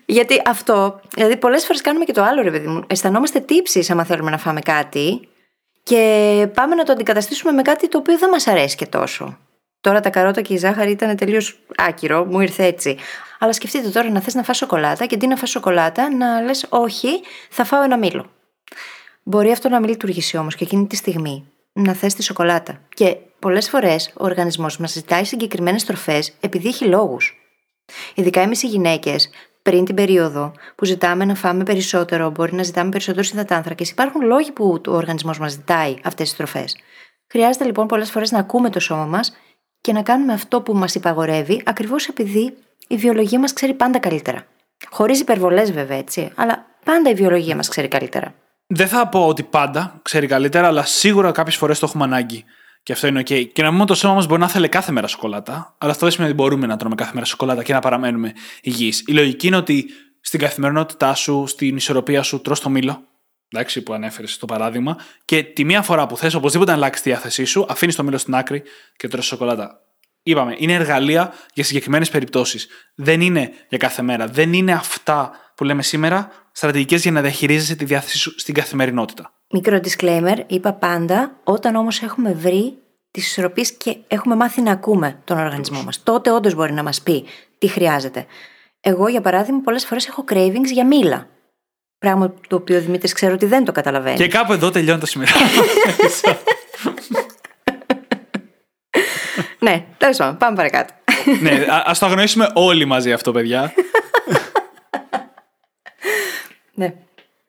[0.04, 2.84] Γιατί αυτό, δηλαδή πολλές φορές κάνουμε και το άλλο, ρε παιδί μου.
[2.86, 5.28] Αισθανόμαστε τύψεις άμα θέλουμε να φάμε κάτι
[5.82, 9.38] και πάμε να το αντικαταστήσουμε με κάτι το οποίο δεν μας αρέσει και τόσο.
[9.80, 12.96] Τώρα τα καρότα και η ζάχαρη ήταν τελείως άκυρο, μου ήρθε έτσι.
[13.38, 16.66] Αλλά σκεφτείτε τώρα να θες να φας σοκολάτα και αντί να φας σοκολάτα να λες:
[16.68, 17.08] Όχι,
[17.50, 18.30] θα φάω ένα μήλο.
[19.22, 22.80] Μπορεί αυτό να μην λειτουργήσει όμως και εκείνη τη στιγμή να θες τη σοκολάτα.
[22.94, 27.36] Και πολλές φορές ο οργανισμός μας ζητάει συγκεκριμένες τροφές επειδή έχει λόγους.
[28.14, 29.30] Ειδικά εμείς οι γυναίκες
[29.62, 33.90] πριν την περίοδο που ζητάμε να φάμε περισσότερο, μπορεί να ζητάμε περισσότερου υδατάνθρακες.
[33.90, 36.76] Υπάρχουν λόγοι που ο οργανισμός μας ζητάει αυτές τις τροφές.
[37.30, 39.36] Χρειάζεται λοιπόν πολλές φορές να ακούμε το σώμα μας
[39.80, 42.54] και να κάνουμε αυτό που μας υπαγορεύει, ακριβώς επειδή
[42.88, 44.46] η βιολογία μας ξέρει πάντα καλύτερα.
[44.90, 48.34] Χωρίς υπερβολές βέβαια έτσι, αλλά πάντα η βιολογία μας ξέρει καλύτερα.
[48.66, 52.44] Δεν θα πω ότι πάντα ξέρει καλύτερα, αλλά σίγουρα κάποιες φορές το έχουμε ανάγκη.
[52.82, 53.52] Και αυτό είναι OK.
[53.52, 56.14] Και να πούμε το σώμα μας μπορεί να θέλει κάθε μέρα σοκολάτα, αλλά αυτό δεν
[56.14, 59.04] σημαίνει ότι μπορούμε να τρώμε κάθε μέρα σοκολάτα και να παραμένουμε υγιείς.
[59.06, 59.86] Η λογική είναι ότι
[60.20, 63.06] στην καθημερινότητά σου, στην ισορροπία σου, τρώ το μήλο.
[63.48, 64.96] Εντάξει, που ανέφερες στο παράδειγμα.
[65.24, 68.18] Και τη μία φορά που θες οπωσδήποτε να αλλάξει τη διάθεσή σου, αφήνεις το μήλο
[68.18, 68.62] στην άκρη
[68.96, 69.80] και τρως σοκολάτα.
[70.22, 72.68] Είπαμε, είναι εργαλεία για συγκεκριμένες περιπτώσεις.
[72.94, 74.26] Δεν είναι για κάθε μέρα.
[74.26, 79.32] Δεν είναι αυτά που λέμε σήμερα στρατηγικές για να διαχειρίζεσαι τη διάθεσή σου στην καθημερινότητα.
[79.54, 82.74] Μικρό disclaimer, είπα πάντα, όταν όμως έχουμε βρει
[83.10, 86.02] τις ισορροπίες και έχουμε μάθει να ακούμε τον οργανισμό μας.
[86.02, 87.24] Τότε όντως μπορεί να μας πει
[87.58, 88.26] τι χρειάζεται.
[88.80, 91.26] Εγώ, για παράδειγμα, πολλές φορές έχω cravings για μήλα.
[91.98, 94.20] Πράγμα το οποίο ο Δημήτρης ξέρω ότι δεν το καταλαβαίνεις.
[94.20, 95.38] Και κάπου εδώ τελειώνει το σημερινό.
[99.58, 100.94] Ναι, τέλος πάντων, πάμε παρακάτω.
[101.40, 103.72] ναι, ας το αγνοήσουμε όλοι μαζί αυτό, παιδιά.
[106.74, 106.94] ναι.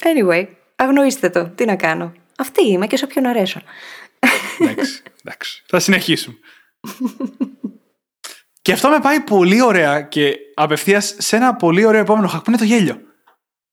[0.04, 0.48] Anyway,
[0.84, 1.50] αγνοήστε το.
[1.50, 2.14] Τι να κάνω.
[2.38, 3.62] Αυτή είμαι και σε όποιον αρέσω.
[4.60, 5.64] εντάξει, εντάξει.
[5.66, 6.38] Θα συνεχίσουμε.
[8.62, 12.50] και αυτό με πάει πολύ ωραία και απευθείας σε ένα πολύ ωραίο επόμενο hack που
[12.50, 13.02] είναι το γέλιο.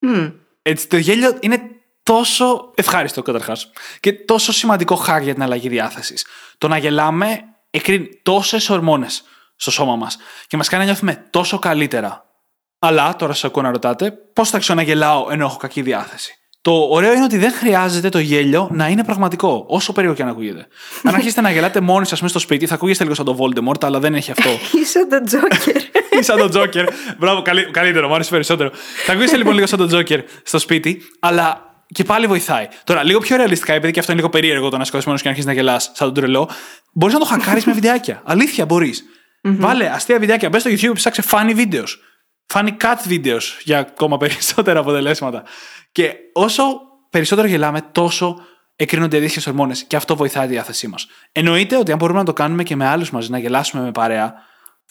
[0.06, 0.32] Mm.
[0.62, 1.60] Έτσι, το γέλιο είναι
[2.02, 3.70] τόσο ευχάριστο καταρχάς
[4.00, 6.26] και τόσο σημαντικό hack για την αλλαγή διάθεσης.
[6.58, 9.22] Το να γελάμε εκρίνει τόσες ορμόνες
[9.56, 12.24] στο σώμα μας και μας κάνει να νιώθουμε τόσο καλύτερα.
[12.78, 17.12] Αλλά τώρα σα ακούω να ρωτάτε, πώς θα ξαναγελάω ενώ έχω κακή διάθεση; Το ωραίο
[17.12, 20.66] είναι ότι δεν χρειάζεται το γέλιο να είναι πραγματικό, όσο περίεργο και αν ακούγεται.
[21.06, 23.84] Αν αρχίσετε να γελάτε μόνοι σας μέσα στο σπίτι, θα ακούγεστε λίγο σαν το Voldemort,
[23.84, 24.50] αλλά δεν έχει αυτό.
[24.80, 25.76] Είσαι τον Τζόκερ.
[26.20, 26.86] Είσαι τον Τζόκερ.
[27.18, 28.70] Μπράβο, καλύτερο, μου άρεσε περισσότερο.
[29.04, 32.68] Θα ακούγεστε λοιπόν λίγο σαν τον Τζόκερ στο σπίτι, αλλά και πάλι βοηθάει.
[32.84, 35.28] Τώρα, λίγο πιο ρεαλιστικά, επειδή και αυτό είναι λίγο περίεργο το να σηκώσει μόνος και
[35.28, 36.50] να αρχίσεις να γελάς σαν τον τρελό,
[36.92, 38.22] μπορείς να το χακάρεις με βιντεάκια.
[38.24, 39.02] Αλήθεια μπορείς.
[39.02, 39.54] Mm-hmm.
[39.58, 40.48] Βάλε αστεία βιντεάκια.
[40.48, 41.88] Μπες στο YouTube, ψάξε funny videos.
[42.52, 45.42] Funny cut videos για ακόμα περισσότερα αποτελέσματα.
[45.92, 46.62] Και όσο
[47.10, 48.36] περισσότερο γελάμε, τόσο
[48.76, 51.06] εκρίνονται αντίστοιχε ορμόνες και αυτό βοηθάει τη διάθεσή μας.
[51.32, 54.34] Εννοείται ότι αν μπορούμε να το κάνουμε και με άλλους μαζί, να γελάσουμε με παρέα,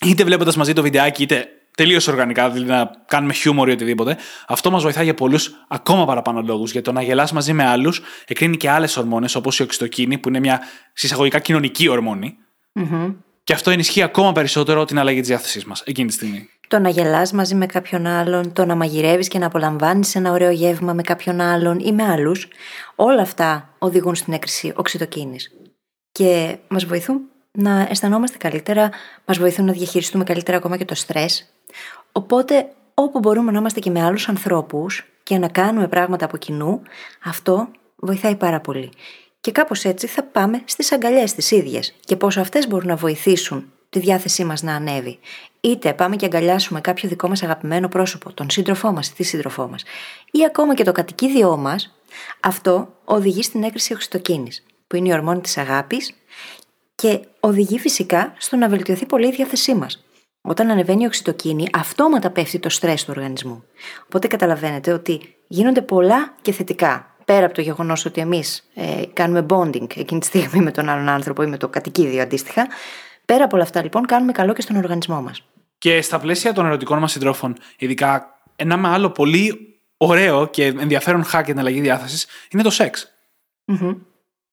[0.06, 4.72] είτε βλέποντας μαζί το βιντεάκι, είτε τελείως οργανικά, δηλαδή να κάνουμε χιούμορ ή οτιδήποτε, αυτό
[4.72, 6.72] μας βοηθάει για πολλούς ακόμα παραπάνω λόγους.
[6.72, 10.28] Γιατί το να γελάς μαζί με άλλους εκρίνει και άλλες ορμόνες, όπως η οξυτοκίνη, που
[10.30, 10.62] είναι μια
[10.94, 12.38] συσσαγωγικά κοινωνική ορμόνη.
[12.80, 13.16] Mm-hmm.
[13.44, 16.50] Και αυτό ενισχύει ακόμα περισσότερο την αλλαγή της διάθεσής μας εκείνη τη στιγμή.
[16.70, 20.50] Το να γελάς μαζί με κάποιον άλλον, το να μαγειρεύεις και να απολαμβάνεις ένα ωραίο
[20.50, 22.48] γεύμα με κάποιον άλλον ή με άλλους,
[22.96, 25.52] όλα αυτά οδηγούν στην έκρηση οξυτοκίνης.
[26.12, 28.90] Και μας βοηθούν να αισθανόμαστε καλύτερα,
[29.26, 31.50] μας βοηθούν να διαχειριστούμε καλύτερα ακόμα και το στρες.
[32.12, 36.82] Οπότε, όπου μπορούμε να είμαστε και με άλλους ανθρώπους και να κάνουμε πράγματα από κοινού,
[37.24, 38.92] αυτό βοηθάει πάρα πολύ.
[39.42, 43.74] Και κάπως έτσι θα πάμε στις αγκαλιές τις ίδιες και πόσο αυτές μπορούν να βοηθήσουν
[43.90, 45.20] τη διάθεσή μας να ανέβει.
[45.62, 49.68] Είτε πάμε και αγκαλιάσουμε κάποιο δικό μας αγαπημένο πρόσωπο, τον σύντροφό μας ή τη σύντροφό
[49.68, 49.84] μας,
[50.32, 51.96] ή ακόμα και το κατοικίδιό μας,
[52.40, 56.14] αυτό οδηγεί στην έκρηση οξυτοκίνης, που είναι η ορμόνη της αγάπης
[56.96, 60.04] και οδηγεί φυσικά στο να βελτιωθεί πολύ η διάθεσή μας.
[60.42, 63.64] Όταν ανεβαίνει η οξυτοκίνη, αυτόματα πέφτει το στρες του οργανισμού.
[64.06, 67.16] Οπότε καταλαβαίνετε ότι γίνονται πολλά και θετικά.
[67.26, 71.10] Πέρα από το γεγονός ότι εμείς ε, κάνουμε bonding εκείνη τη στιγμή με τον άλλον
[71.10, 72.68] άνθρωπο ή με το κατοικίδιο αντίστοιχα,
[73.30, 75.44] πέρα από όλα αυτά λοιπόν κάνουμε καλό και στον οργανισμό μας.
[75.78, 81.24] Και στα πλαίσια των ερωτικών μας συντρόφων, ειδικά ένα με άλλο πολύ ωραίο και ενδιαφέρον
[81.26, 83.12] hack για την αλλαγή διάθεσης είναι το σεξ.
[83.66, 83.96] Mm-hmm.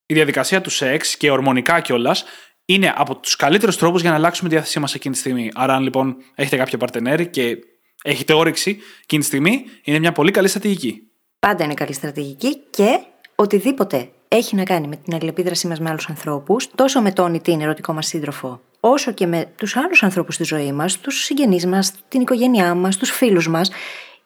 [0.07, 2.25] Η διαδικασία του σεξ και ορμονικά κιόλας
[2.65, 5.51] είναι από τους καλύτερους τρόπους για να αλλάξουμε τη διάθεσή μας εκείνη τη στιγμή.
[5.55, 7.57] Άρα, αν λοιπόν έχετε κάποιο παρτενέρ και
[8.03, 11.11] έχετε όρεξη εκείνη τη στιγμή, είναι μια πολύ καλή στρατηγική.
[11.39, 12.99] Πάντα είναι καλή στρατηγική και
[13.35, 17.41] οτιδήποτε έχει να κάνει με την αλληλεπίδρασή μας με άλλους ανθρώπους, τόσο με τον ή
[17.41, 21.67] την ερωτικό μας σύντροφο, όσο και με τους άλλους ανθρώπους στη ζωή μας, τους συγγενείς
[21.67, 23.71] μας, την οικογένειά μας, τους φίλους μας,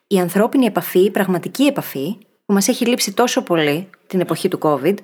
[0.06, 4.58] η ανθρώπινη επαφή, η πραγματική επαφή, που μας έχει λείψει τόσο πολύ την εποχή του
[4.62, 4.94] COVID,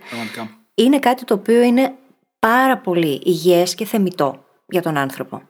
[0.75, 1.95] είναι κάτι το οποίο είναι
[2.39, 5.43] πάρα πολύ υγιές και θεμητό για τον άνθρωπο.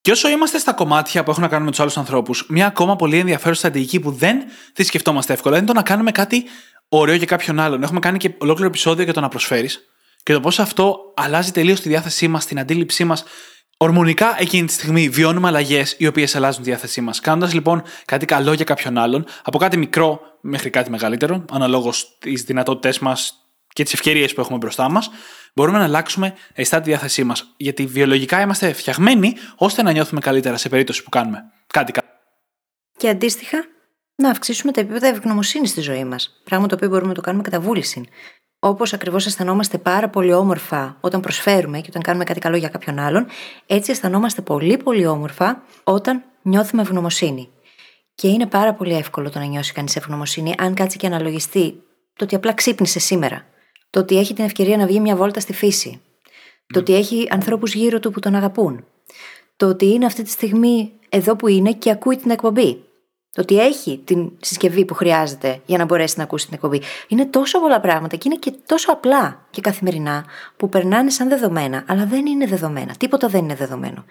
[0.00, 2.96] Και όσο είμαστε στα κομμάτια που έχουν να κάνουν με τους άλλους ανθρώπους, μια ακόμα
[2.96, 6.44] πολύ ενδιαφέρουσα στρατηγική που δεν τη σκεφτόμαστε εύκολα είναι το να κάνουμε κάτι
[6.98, 7.82] ωραίο για κάποιον άλλον.
[7.82, 9.80] Έχουμε κάνει και ολόκληρο επεισόδιο για το να προσφέρεις
[10.22, 13.24] και το πώς αυτό αλλάζει τελείως τη διάθεσή μας, την αντίληψή μας.
[13.76, 17.20] Ορμονικά εκείνη τη στιγμή βιώνουμε αλλαγές οι οποίες αλλάζουν τη διάθεσή μας.
[17.20, 22.42] Κάνοντας λοιπόν κάτι καλό για κάποιον άλλον, από κάτι μικρό μέχρι κάτι μεγαλύτερο, αναλόγως τις
[22.42, 23.34] δυνατότητές μας
[23.68, 25.10] και τις ευκαιρίες που έχουμε μπροστά μας,
[25.54, 27.54] μπορούμε να αλλάξουμε αισθά τη διάθεσή μας.
[27.56, 32.08] Γιατί βιολογικά είμαστε φτιαγμένοι ώστε να νιώθουμε καλύτερα σε περίπτωση που κάνουμε κάτι καλό.
[32.96, 33.64] Και αντίστοιχα,
[34.14, 36.40] να αυξήσουμε τα επίπεδα ευγνωμοσύνης στη ζωή μας.
[36.44, 38.08] Πράγμα το οποίο μπορούμε να το κάνουμε κατά βούληση.
[38.58, 42.98] Όπως ακριβώς αισθανόμαστε πάρα πολύ όμορφα όταν προσφέρουμε και όταν κάνουμε κάτι καλό για κάποιον
[42.98, 43.26] άλλον,
[43.66, 47.48] έτσι αισθανόμαστε πολύ πολύ όμορφα όταν νιώθουμε ευγνωμοσύνη.
[48.14, 51.82] Και είναι πάρα πολύ εύκολο το να νιώσει κανείς ευγνωμοσύνη αν κάτσει και αναλογιστεί
[52.16, 53.46] το ότι απλά ξύπνησε σήμερα.
[53.90, 56.00] Το ότι έχει την ευκαιρία να βγει μια βόλτα στη φύση.
[56.66, 58.84] Το ότι έχει ανθρώπους γύρω του που τον αγαπούν.
[59.56, 62.84] Το ότι είναι αυτή τη στιγμή εδώ που είναι και ακούει την εκπομπή.
[63.34, 66.82] Το ότι έχει την συσκευή που χρειάζεται για να μπορέσει να ακούσει την εκπομπή.
[67.08, 70.24] Είναι τόσο πολλά πράγματα και είναι και τόσο απλά και καθημερινά
[70.56, 72.94] που περνάνε σαν δεδομένα, αλλά δεν είναι δεδομένα.
[72.98, 74.04] Τίποτα δεν είναι δεδομένο.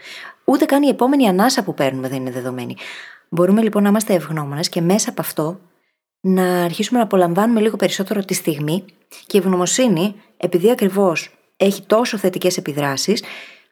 [0.46, 2.76] Ούτε καν η επόμενη ανάσα που παίρνουμε δεν είναι δεδομένη.
[3.30, 5.60] Μπορούμε λοιπόν να είμαστε ευγνώμονες και μέσα από αυτό
[6.22, 8.86] να αρχίσουμε να απολαμβάνουμε λίγο περισσότερο τη στιγμή
[9.26, 13.24] και η ευγνωμοσύνη, επειδή ακριβώς έχει τόσο θετικές επιδράσεις,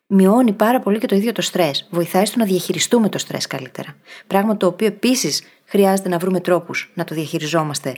[0.09, 1.87] μειώνει πάρα πολύ και το ίδιο το στρες.
[1.89, 3.95] Βοηθάει στο να διαχειριστούμε το στρες καλύτερα.
[4.27, 7.95] Πράγμα το οποίο επίσης χρειάζεται να βρούμε τρόπους να το διαχειριζόμαστε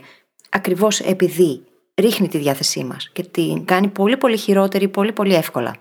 [0.50, 1.62] ακριβώς επειδή
[1.94, 5.76] ρίχνει τη διάθεσή μας και την κάνει πολύ πολύ χειρότερη, πολύ πολύ εύκολα.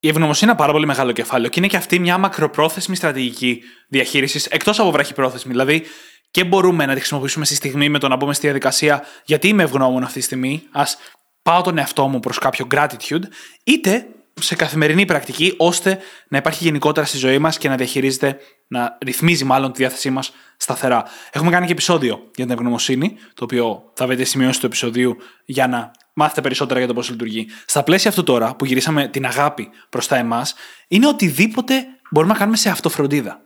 [0.00, 4.46] Η ευγνωμοσύνη είναι πάρα πολύ μεγάλο κεφάλαιο και είναι και αυτή μια μακροπρόθεσμη στρατηγική διαχείρισης
[4.46, 5.50] εκτός από βραχυπρόθεσμη.
[5.50, 5.82] Δηλαδή,
[6.30, 9.62] και μπορούμε να τη χρησιμοποιήσουμε στη στιγμή με το να μπούμε στη διαδικασία γιατί είμαι
[9.62, 10.98] ευγνώμων αυτή τη στιγμή, ας
[11.42, 13.22] πάω τον εαυτό μου προς κάποιο gratitude,
[13.64, 14.06] είτε
[14.40, 19.44] σε καθημερινή πρακτική, ώστε να υπάρχει γενικότερα στη ζωή μας και να διαχειρίζεται, να ρυθμίζει
[19.44, 21.04] μάλλον τη διάθεσή μας σταθερά.
[21.32, 25.66] Έχουμε κάνει και επεισόδιο για την ευγνωμοσύνη, το οποίο θα βρείτε σημειώσει του επεισοδίου για
[25.66, 27.46] να μάθετε περισσότερα για το πώς λειτουργεί.
[27.66, 30.54] Στα πλαίσια αυτού τώρα, που γυρίσαμε την αγάπη προς τα εμάς,
[30.88, 33.40] είναι οτιδήποτε μπορούμε να κάνουμε σε αυτοφροντίδα.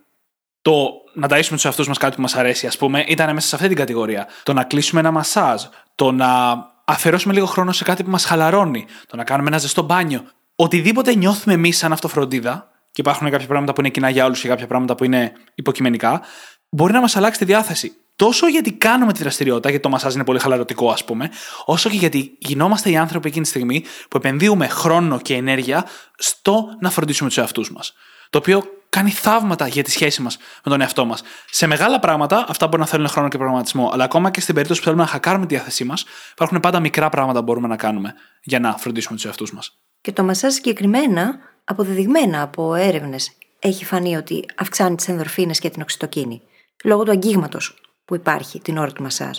[0.62, 3.54] Το να ταΐσουμε τους εαυτούς μας κάτι που μας αρέσει, ας πούμε, ήταν μέσα σε
[3.54, 4.26] αυτή την κατηγορία.
[4.42, 5.62] Το να κλείσουμε ένα μασάζ,
[5.94, 9.82] το να αφαιρώσουμε λίγο χρόνο σε κάτι που μας χαλαρώνει, το να κάνουμε ένα ζεστό
[9.82, 10.24] μπάνιο.
[10.56, 14.48] Οτιδήποτε νιώθουμε εμείς σαν αυτοφροντίδα, και υπάρχουν κάποια πράγματα που είναι κοινά για όλου και
[14.48, 16.22] κάποια πράγματα που είναι υποκειμενικά,
[16.68, 17.92] μπορεί να μας αλλάξει τη διάθεση.
[18.16, 21.30] Τόσο γιατί κάνουμε τη δραστηριότητα, γιατί το μασάζ είναι πολύ χαλαρωτικό, ας πούμε,
[21.64, 25.86] όσο και γιατί γινόμαστε οι άνθρωποι εκείνη τη στιγμή που επενδύουμε χρόνο και ενέργεια
[26.16, 27.92] στο να φροντίσουμε τους εαυτούς μας.
[28.30, 31.22] Το οποίο κάνει θαύματα για τη σχέση μας με τον εαυτό μας.
[31.50, 34.80] Σε μεγάλα πράγματα, αυτά μπορεί να θέλουν χρόνο και προγραμματισμό, αλλά ακόμα και στην περίπτωση
[34.80, 38.14] που θέλουμε να χακάρουμε τη διάθεσή μας, υπάρχουν πάντα μικρά πράγματα που μπορούμε να κάνουμε
[38.42, 39.78] για να φροντίσουμε τους εαυτούς μας.
[40.04, 45.82] Και το μασάζ συγκεκριμένα, αποδεδειγμένα από έρευνες, έχει φανεί ότι αυξάνει τις ενδορφίνες και την
[45.82, 46.42] οξυτοκίνη.
[46.84, 49.38] Λόγω του αγγίγματος που υπάρχει την ώρα του μασάζ.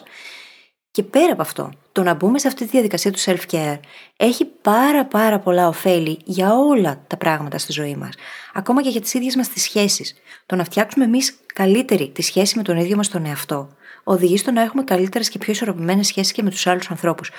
[0.91, 3.80] Και πέρα από αυτό, το να μπούμε σε αυτή τη διαδικασία του self-care
[4.17, 8.13] έχει πάρα πάρα πολλά ωφέλη για όλα τα πράγματα στη ζωή μας.
[8.54, 10.15] Ακόμα και για τις ίδιες μας τις σχέσεις.
[10.45, 13.69] Το να φτιάξουμε εμείς καλύτερη τη σχέση με τον ίδιο μας τον εαυτό
[14.08, 17.32] οδηγεί στο να έχουμε καλύτερες και πιο ισορροπημένες σχέσεις και με τους άλλους ανθρώπους.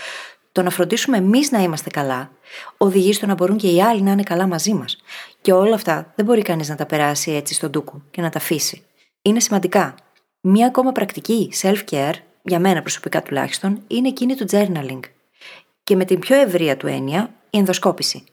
[0.56, 2.30] Το να φροντίσουμε εμείς να είμαστε καλά
[2.76, 4.96] οδηγεί στο να μπορούν και οι άλλοι να είναι καλά μαζί μας.
[5.40, 8.38] Και όλα αυτά δεν μπορεί κανείς να τα περάσει έτσι στον τούκου και να τα
[8.38, 8.82] αφήσει.
[9.22, 9.94] Είναι σημαντικά.
[10.40, 15.00] Μία ακόμα πρακτική self-care για μένα προσωπικά τουλάχιστον, είναι εκείνη του journaling.
[15.84, 18.24] Και με την πιο ευρεία του έννοια, η ενδοσκόπηση.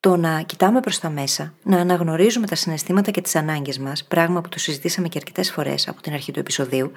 [0.00, 4.40] Το να κοιτάμε προς τα μέσα, να αναγνωρίζουμε τα συναισθήματα και τις ανάγκες μας, πράγμα
[4.40, 6.92] που το συζητήσαμε και αρκετές φορές από την αρχή του επεισοδίου,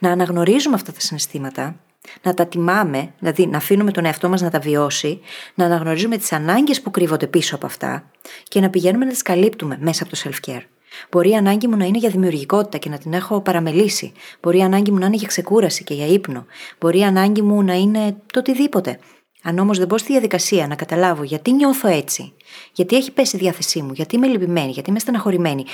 [0.00, 1.76] να αναγνωρίζουμε αυτά τα συναισθήματα,
[2.22, 5.20] να τα τιμάμε, δηλαδή να αφήνουμε τον εαυτό μας να τα βιώσει,
[5.54, 8.10] να αναγνωρίζουμε τις ανάγκες που κρύβονται πίσω από αυτά
[8.42, 10.62] και να πηγαίνουμε να τις καλύπτουμε μέσα από το self-care.
[11.10, 14.12] Μπορεί η ανάγκη μου να είναι για δημιουργικότητα και να την έχω παραμελήσει.
[14.40, 16.46] Μπορεί η ανάγκη μου να είναι για ξεκούραση και για ύπνο.
[16.80, 18.98] Μπορεί η ανάγκη μου να είναι το οτιδήποτε.
[19.42, 22.32] Αν όμως δεν μπω στη διαδικασία να καταλάβω γιατί νιώθω έτσι,
[22.72, 25.64] γιατί έχει πέσει η διάθεσή μου, γιατί είμαι λυπημένη, γιατί είμαι στεναχωρημένη,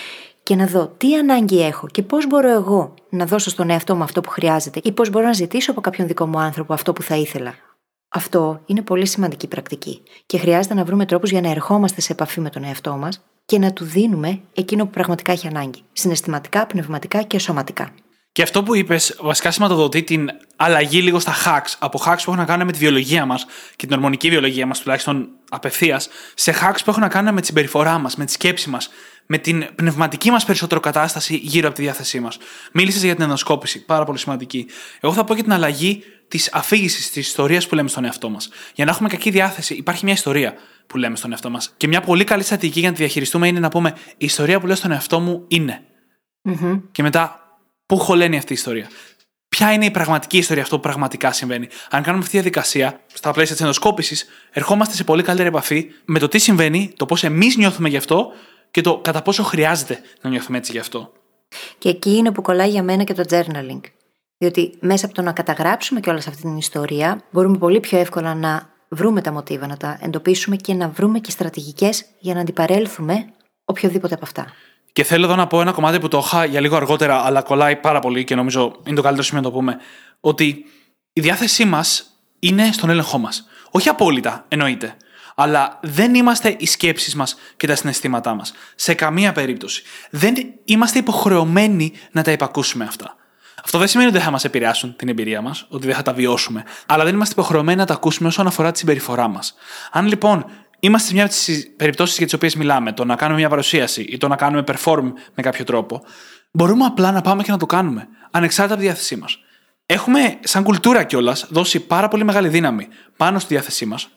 [0.46, 4.02] και να δω τι ανάγκη έχω και πώς μπορώ εγώ να δώσω στον εαυτό μου
[4.02, 7.02] αυτό που χρειάζεται ή πώς μπορώ να ζητήσω από κάποιον δικό μου άνθρωπο αυτό που
[7.02, 7.54] θα ήθελα.
[8.08, 12.40] Αυτό είναι πολύ σημαντική πρακτική και χρειάζεται να βρούμε τρόπους για να ερχόμαστε σε επαφή
[12.40, 15.82] με τον εαυτό μας και να του δίνουμε εκείνο που πραγματικά έχει ανάγκη.
[15.92, 17.92] Συναισθηματικά, πνευματικά και σωματικά.
[18.32, 21.74] Και αυτό που είπες, βασικά σηματοδοτεί την αλλαγή λίγο στα hacks.
[21.78, 24.80] Από hacks που έχουν να κάνουν με τη βιολογία μας και την ορμονική βιολογία μας,
[24.80, 28.70] τουλάχιστον απευθείας, σε hacks που έχουν να κάνουν με τη συμπεριφορά μας, με τη σκέψη
[28.70, 28.90] μας,
[29.26, 32.38] με την πνευματική μας περισσότερο κατάσταση γύρω από τη διάθεσή μας.
[32.72, 34.66] Μίλησες για την ενδοσκόπηση, πάρα πολύ σημαντική.
[35.00, 38.48] Εγώ θα πω για την αλλαγή της αφήγησης, της ιστορίας που λέμε στον εαυτό μας.
[38.74, 40.54] Για να έχουμε κακή διάθεση, υπάρχει μια ιστορία
[40.86, 41.74] που λέμε στον εαυτό μας.
[41.76, 44.66] Και μια πολύ καλή στρατηγική για να τη διαχειριστούμε είναι να πούμε η ιστορία που
[44.66, 45.80] λέω στον εαυτό μου είναι.
[46.48, 46.82] Mm-hmm.
[46.92, 47.40] Και μετά,
[47.86, 48.88] πού χωλαίνει αυτή η ιστορία.
[49.48, 51.68] Ποια είναι η πραγματική ιστορία, αυτό που πραγματικά συμβαίνει.
[51.90, 56.18] Αν κάνουμε αυτή τη διαδικασία, στα πλαίσια της ενδοσκόπησης, ερχόμαστε σε πολύ καλύτερη επαφή με
[56.18, 58.32] το τι συμβαίνει, το πώς εμείς νιώθουμε γι' αυτό
[58.70, 61.12] και το κατά πόσο χρειάζεται να νιώθουμε έτσι γι' αυτό.
[61.78, 63.80] Και εκεί είναι που κολλάει για μένα και το journaling.
[64.38, 68.34] Διότι μέσα από το να καταγράψουμε και όλα αυτή την ιστορία, μπορούμε πολύ πιο εύκολα
[68.34, 73.26] να βρούμε τα μοτίβα, να τα εντοπίσουμε και να βρούμε και στρατηγικές για να αντιπαρέλθουμε
[73.64, 74.46] οποιοδήποτε από αυτά.
[74.92, 77.76] Και θέλω εδώ να πω ένα κομμάτι που το είχα για λίγο αργότερα, αλλά κολλάει
[77.76, 79.76] πάρα πολύ και νομίζω είναι το καλύτερο σημείο να το πούμε.
[80.20, 80.64] Ότι
[81.12, 82.06] η διάθεσή μας
[82.38, 83.46] είναι στον έλεγχό μας.
[83.70, 84.96] Όχι απόλυτα, εννοείται.
[85.38, 88.52] Αλλά δεν είμαστε οι σκέψεις μας και τα συναισθήματά μας.
[88.74, 89.82] Σε καμία περίπτωση.
[90.10, 93.16] Δεν είμαστε υποχρεωμένοι να τα υπακούσουμε αυτά.
[93.64, 96.12] Αυτό δεν σημαίνει ότι δεν θα μας επηρεάσουν την εμπειρία μας, ότι δεν θα τα
[96.12, 99.54] βιώσουμε, αλλά δεν είμαστε υποχρεωμένοι να τα ακούσουμε όσον αφορά τη συμπεριφορά μας.
[99.92, 100.44] Αν λοιπόν
[100.80, 104.02] είμαστε σε μια από τις περιπτώσεις για τις οποίες μιλάμε, το να κάνουμε μια παρουσίαση
[104.02, 106.02] ή το να κάνουμε perform με κάποιο τρόπο,
[106.50, 109.38] μπορούμε απλά να πάμε και να το κάνουμε, ανεξάρτητα από τη διάθεσή μας.
[109.86, 114.08] Έχουμε, σαν κουλτούρα κιόλας, δώσει πάρα πολύ μεγάλη δύναμη πάνω στη διάθεσή μας,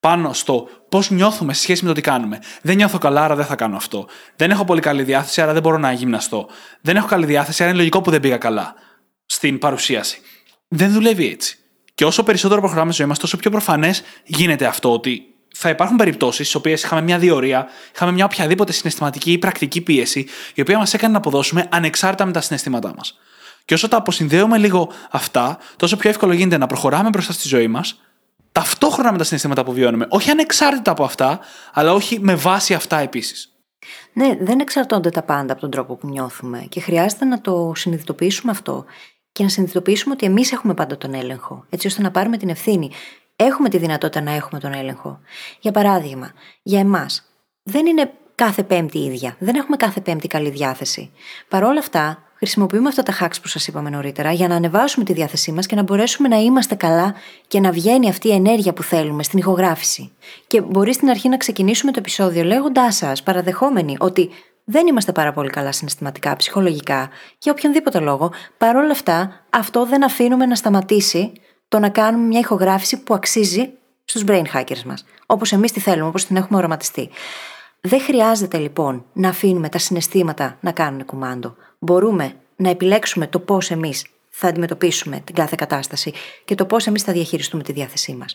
[0.00, 2.38] πάνω στο πώς νιώθουμε σε σχέση με το τι κάνουμε.
[2.62, 4.06] Δεν νιώθω καλά, άρα δεν θα κάνω αυτό.
[4.36, 6.48] Δεν έχω πολύ καλή διάθεση, άρα δεν μπορώ να γυμναστώ.
[6.80, 8.74] Δεν έχω καλή διάθεση, άρα είναι λογικό που δεν πήγα καλά
[9.26, 10.20] στην παρουσίαση.
[10.68, 11.58] Δεν δουλεύει έτσι.
[11.94, 15.22] Και όσο περισσότερο προχωράμε στη ζωή μας, τόσο πιο προφανές γίνεται αυτό ότι
[15.54, 20.26] θα υπάρχουν περιπτώσεις στις οποίες είχαμε μια διορία, είχαμε μια οποιαδήποτε συναισθηματική ή πρακτική πίεση,
[20.54, 23.18] η οποία μας έκανε να αποδώσουμε ανεξάρτητα με τα συναισθήματά μας.
[23.64, 27.68] Και όσο τα αποσυνδέουμε λίγο αυτά, τόσο πιο εύκολο γίνεται να προχωράμε μπροστά στη ζωή
[27.68, 28.00] μας, τα
[28.52, 30.06] ταυτόχρονα με τα συναισθήματα που βιώνουμε.
[30.08, 31.40] Όχι ανεξάρτητα από αυτά,
[31.72, 33.52] αλλά όχι με βάση αυτά επίσης.
[34.12, 38.52] Ναι, δεν εξαρτώνται τα πάντα από τον τρόπο που νιώθουμε και χρειάζεται να το συνειδητοποιήσουμε
[38.52, 38.84] αυτό
[39.32, 42.90] και να συνειδητοποιήσουμε ότι εμείς έχουμε πάντα τον έλεγχο, έτσι ώστε να πάρουμε την ευθύνη.
[43.36, 45.20] Έχουμε τη δυνατότητα να έχουμε τον έλεγχο.
[45.60, 46.32] Για παράδειγμα,
[46.62, 47.22] για εμάς,
[47.62, 49.36] δεν είναι κάθε Πέμπτη ίδια.
[49.38, 51.12] Δεν έχουμε κάθε Πέμπτη καλή διάθεση.
[51.48, 55.12] Παρ' όλα αυτά, χρησιμοποιούμε αυτά τα hacks που σας είπαμε νωρίτερα για να ανεβάσουμε τη
[55.12, 57.14] διάθεσή μας και να μπορέσουμε να είμαστε καλά
[57.48, 60.12] και να βγαίνει αυτή η ενέργεια που θέλουμε στην ηχογράφηση.
[60.46, 64.30] Και μπορεί στην αρχή να ξεκινήσουμε το επεισόδιο λέγοντάς σας, παραδεχόμενοι ότι
[64.64, 68.32] δεν είμαστε πάρα πολύ καλά συναισθηματικά, ψυχολογικά, για οποιονδήποτε λόγο.
[68.58, 71.32] Παρ' όλα αυτά, αυτό δεν αφήνουμε να σταματήσει
[71.68, 73.70] το να κάνουμε μια ηχογράφηση που αξίζει
[74.04, 75.04] στους brain hackers μας.
[75.26, 77.10] Όπως εμείς τη θέλουμε, όπως την έχουμε οραματιστεί.
[77.80, 81.56] Δεν χρειάζεται λοιπόν να αφήνουμε τα συναισθήματα να κάνουν κουμάντο.
[81.82, 86.12] Μπορούμε να επιλέξουμε το πώς εμείς θα αντιμετωπίσουμε την κάθε κατάσταση
[86.44, 88.34] και το πώς εμείς θα διαχειριστούμε τη διάθεσή μας.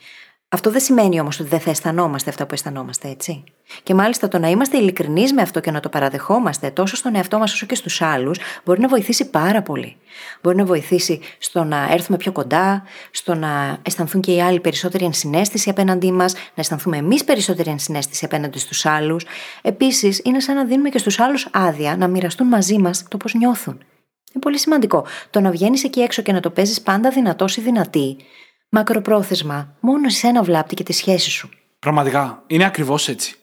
[0.50, 3.44] Αυτό δεν σημαίνει όμως ότι δεν θα αισθανόμαστε αυτά που αισθανόμαστε, έτσι.
[3.84, 7.38] Και μάλιστα το να είμαστε ειλικρινείς με αυτό και να το παραδεχόμαστε τόσο στον εαυτό
[7.38, 9.98] μας όσο και στους άλλους μπορεί να βοηθήσει πάρα πολύ.
[10.42, 15.06] Μπορεί να βοηθήσει στο να έρθουμε πιο κοντά, στο να αισθανθούν και οι άλλοι περισσότερη
[15.06, 19.26] ενσυναίσθηση απέναντί μας, να αισθανθούμε εμείς περισσότερη ενσυναίσθηση απέναντι στους άλλους.
[19.62, 23.34] Επίσης, είναι σαν να δίνουμε και στους άλλους άδεια να μοιραστούν μαζί μας το πώς
[23.34, 23.74] νιώθουν.
[23.74, 25.06] Είναι πολύ σημαντικό.
[25.30, 28.18] Το να βγαίνεις εκεί έξω και να το παίζεις πάντα δυνατός ή δυνατή,
[28.70, 31.50] μακροπρόθεσμα, μόνο εσένα βλάπτει και τη σχέση σου.
[31.80, 32.44] Πραγματικά.
[32.48, 33.36] Είναι ακριβώς έτσι.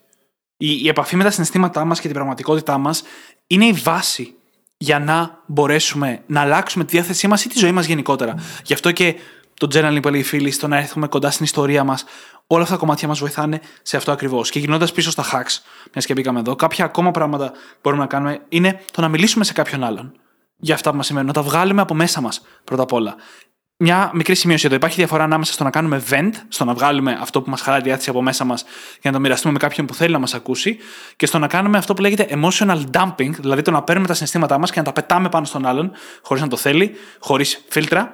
[0.56, 3.02] Η, η επαφή με τα συναισθήματά μας και την πραγματικότητά μας
[3.46, 4.34] είναι η βάση
[4.76, 8.34] για να μπορέσουμε να αλλάξουμε τη διάθεσή μας ή τη ζωή μας γενικότερα.
[8.64, 9.16] Γι' αυτό και
[9.54, 12.04] το journaling που έλεγε η φίλη, στο να έρθουμε κοντά στην ιστορία μας,
[12.46, 14.50] όλα αυτά τα κομμάτια μας βοηθάνε σε αυτό ακριβώς.
[14.50, 15.58] Και γυρνώντας πίσω στα hacks,
[15.92, 19.44] μιας και μπήκαμε εδώ, κάποια ακόμα πράγματα που μπορούμε να κάνουμε είναι το να μιλήσουμε
[19.44, 20.12] σε κάποιον άλλον
[20.56, 23.16] για αυτά που μας σημαίνουν, να τα βγάλουμε από μέσα μας πρώτα απ' όλα
[23.76, 24.74] μια μικρή σημείωση εδώ.
[24.74, 27.88] Υπάρχει διαφορά ανάμεσα στο να κάνουμε vent, στο να βγάλουμε αυτό που μας χαλάει τη
[27.88, 28.64] διάθεση από μέσα μας
[29.00, 30.76] για να το μοιραστούμε με κάποιον που θέλει να μας ακούσει,
[31.16, 34.58] και στο να κάνουμε αυτό που λέγεται emotional dumping, δηλαδή το να παίρνουμε τα συναισθήματά
[34.58, 35.92] μας και να τα πετάμε πάνω στον άλλον,
[36.22, 38.12] χωρίς να το θέλει, χωρίς φίλτρα,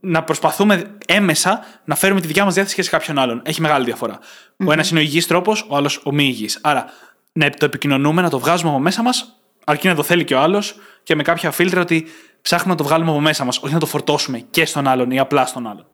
[0.00, 3.42] να προσπαθούμε έμεσα να φέρουμε τη δικιά μας διάθεση και σε κάποιον άλλον.
[3.44, 4.18] Έχει μεγάλη διαφορά.
[4.18, 4.66] Mm-hmm.
[4.66, 6.58] Ο ένας είναι ο υγιής τρόπος, ο άλλος ο μη υγιής.
[6.62, 6.84] Άρα,
[7.32, 10.40] να το επικοινωνούμε, να το βγάζουμε από μέσα μας, αρκεί να το θέλει και ο
[10.40, 12.06] άλλος και με κάποια φίλτρα ότι
[12.46, 15.18] ψάχνουμε να το βγάλουμε από μέσα μας, όχι να το φορτώσουμε και στον άλλον ή
[15.18, 15.86] απλά στον άλλον.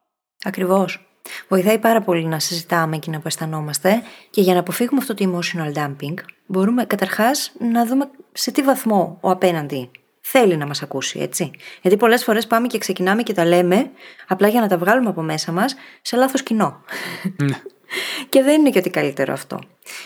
[0.44, 1.06] Ακριβώς.
[1.48, 5.78] Βοηθάει πάρα πολύ να συζητάμε εκείνα που αισθανόμαστε και για να αποφύγουμε αυτό το emotional
[5.78, 6.14] dumping,
[6.46, 9.90] μπορούμε καταρχάς να δούμε σε τι βαθμό ο απέναντι
[10.20, 11.50] θέλει να μας ακούσει, έτσι.
[11.82, 13.90] Γιατί πολλές φορές πάμε και ξεκινάμε και τα λέμε
[14.28, 16.80] απλά για να τα βγάλουμε από μέσα μας σε λάθος κοινό.
[17.42, 17.56] Ναι.
[18.28, 19.58] και δεν είναι και ότι καλύτερο αυτό.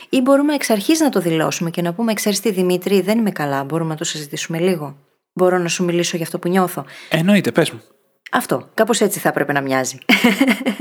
[0.08, 3.30] Ή μπορούμε εξ αρχής να το δηλώσουμε και να πούμε: Ξέρεις τι, Δημήτρη, δεν είμαι
[3.30, 3.64] καλά.
[3.64, 5.05] Μπορούμε να το συζητήσουμε λίγο.
[5.38, 6.84] Μπορώ να σου μιλήσω για αυτό που νιώθω.
[7.08, 7.82] Εννοείται, πες μου.
[8.30, 8.68] Αυτό.
[8.74, 9.98] Κάπως έτσι θα έπρεπε να μοιάζει.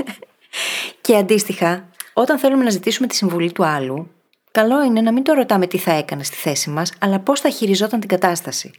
[1.00, 4.10] και αντίστοιχα, όταν θέλουμε να ζητήσουμε τη συμβουλή του άλλου,
[4.50, 7.50] καλό είναι να μην το ρωτάμε τι θα έκανε στη θέση μας, αλλά πώς θα
[7.50, 8.70] χειριζόταν την κατάσταση.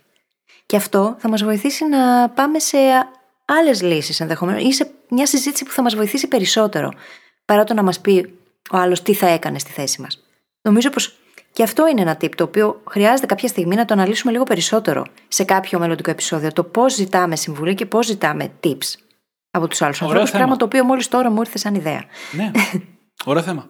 [0.65, 2.77] Και αυτό θα μας βοηθήσει να πάμε σε
[3.45, 6.91] άλλες λύσεις ενδεχομένως ή σε μια συζήτηση που θα μας βοηθήσει περισσότερο,
[7.45, 8.33] παρά το να μας πει
[8.71, 10.23] ο άλλος τι θα έκανε στη θέση μας.
[10.61, 11.17] Νομίζω πως
[11.57, 15.05] και αυτό είναι ένα tip το οποίο χρειάζεται κάποια στιγμή να το αναλύσουμε λίγο περισσότερο
[15.27, 16.53] σε κάποιο μελλοντικό επεισόδιο.
[16.53, 18.93] Το πώς ζητάμε συμβουλή και πώς ζητάμε tips
[19.51, 20.31] από τους άλλους ανθρώπους.
[20.31, 22.03] Πράγμα το οποίο μόλις τώρα μου ήρθε σαν ιδέα.
[22.31, 22.51] Ναι.
[23.25, 23.69] Ωραίο θέμα.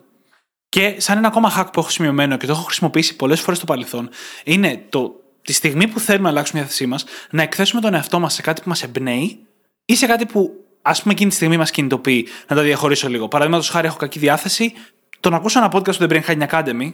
[0.70, 3.66] Και σαν ένα ακόμα hack που έχω σημειωμένο και το έχω χρησιμοποιήσει πολλές φορές στο
[3.66, 4.10] παρελθόν,
[4.44, 5.12] είναι το
[5.42, 8.42] τη στιγμή που θέλουμε να αλλάξουμε τη διάθεσή μας, να εκθέσουμε τον εαυτό μας σε
[8.42, 9.40] κάτι που μας εμπνέει
[9.86, 12.28] ή σε κάτι που ας πούμε εκείνη τη στιγμή μας κινητοποιεί.
[12.48, 13.28] Να τα διαχωρίσω λίγο.
[13.28, 14.74] Παραδείγματος χάρη, έχω κακή διάθεση.
[15.20, 16.94] Το να ακούσω ένα podcast του The Brain Hacking Academy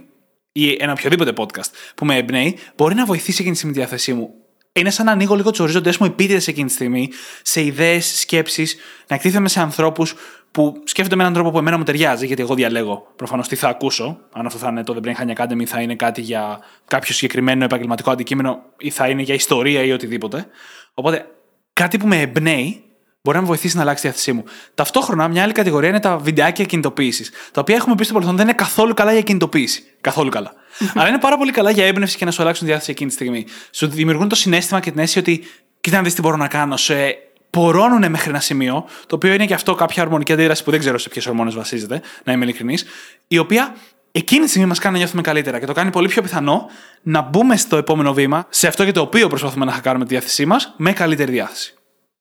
[0.53, 4.13] ή ένα οποιοδήποτε podcast που με εμπνέει, μπορεί να βοηθήσει εκείνη τη στιγμή τη διάθεσή
[4.13, 4.33] μου.
[4.73, 7.09] Είναι σαν να ανοίγω λίγο τους ορίζοντε μου επίτηδες εκείνη τη στιγμή,
[7.41, 8.75] σε ιδέες, σκέψεις,
[9.07, 10.15] να εκτίθεμαι σε ανθρώπους
[10.51, 13.67] που σκέφτονται με έναν τρόπο που εμένα μου ταιριάζει, γιατί εγώ διαλέγω προφανώς τι θα
[13.67, 14.19] ακούσω.
[14.31, 17.63] Αν αυτό θα είναι το The Brain Hacking Academy, θα είναι κάτι για κάποιο συγκεκριμένο
[17.63, 20.47] επαγγελματικό αντικείμενο ή θα είναι για ιστορία ή οτιδήποτε.
[20.93, 21.27] Οπότε
[21.73, 22.83] κάτι που με εμπνέει
[23.23, 24.43] μπορεί να με βοηθήσει να αλλάξει τη διάθεσή μου.
[24.75, 27.31] Ταυτόχρονα, μια άλλη κατηγορία είναι τα βιντεάκια κινητοποίησης.
[27.51, 29.83] Τα οποία έχουμε πει στο παρελθόν δεν είναι καθόλου καλά για κινητοποίηση.
[30.01, 30.53] Καθόλου καλά.
[30.95, 33.15] Αλλά είναι πάρα πολύ καλά για έμπνευση και να σου αλλάξουν τη διάθεση εκείνη τη
[33.15, 33.45] στιγμή.
[33.71, 35.43] Σου δημιουργούν το συνέστημα και την αίσθηση ότι
[35.81, 36.77] κοίτα να δεις τι μπορώ να κάνω.
[36.77, 37.17] Σε
[37.49, 40.97] πορώνουν μέχρι ένα σημείο, το οποίο είναι και αυτό κάποια ορμονική αντίδραση που δεν ξέρω
[40.97, 42.85] σε ποιες ορμόνες βασίζεται, να είμαι ειλικρινής,
[43.27, 43.75] η οποία
[44.11, 46.69] εκείνη τη στιγμή μας κάνει να νιώθουμε καλύτερα και το κάνει πολύ πιο πιθανό
[47.01, 50.45] να μπούμε στο επόμενο βήμα, σε αυτό για το οποίο προσπαθούμε να χακάρουμε τη διάθεσή
[50.45, 51.73] μας, με καλύτερη διάθεση.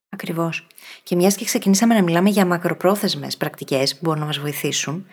[0.09, 0.67] Ακριβώς.
[1.03, 5.07] Και μιας και ξεκινήσαμε να μιλάμε για μακροπρόθεσμες πρακτικές που μπορούν να μας βοηθήσουν,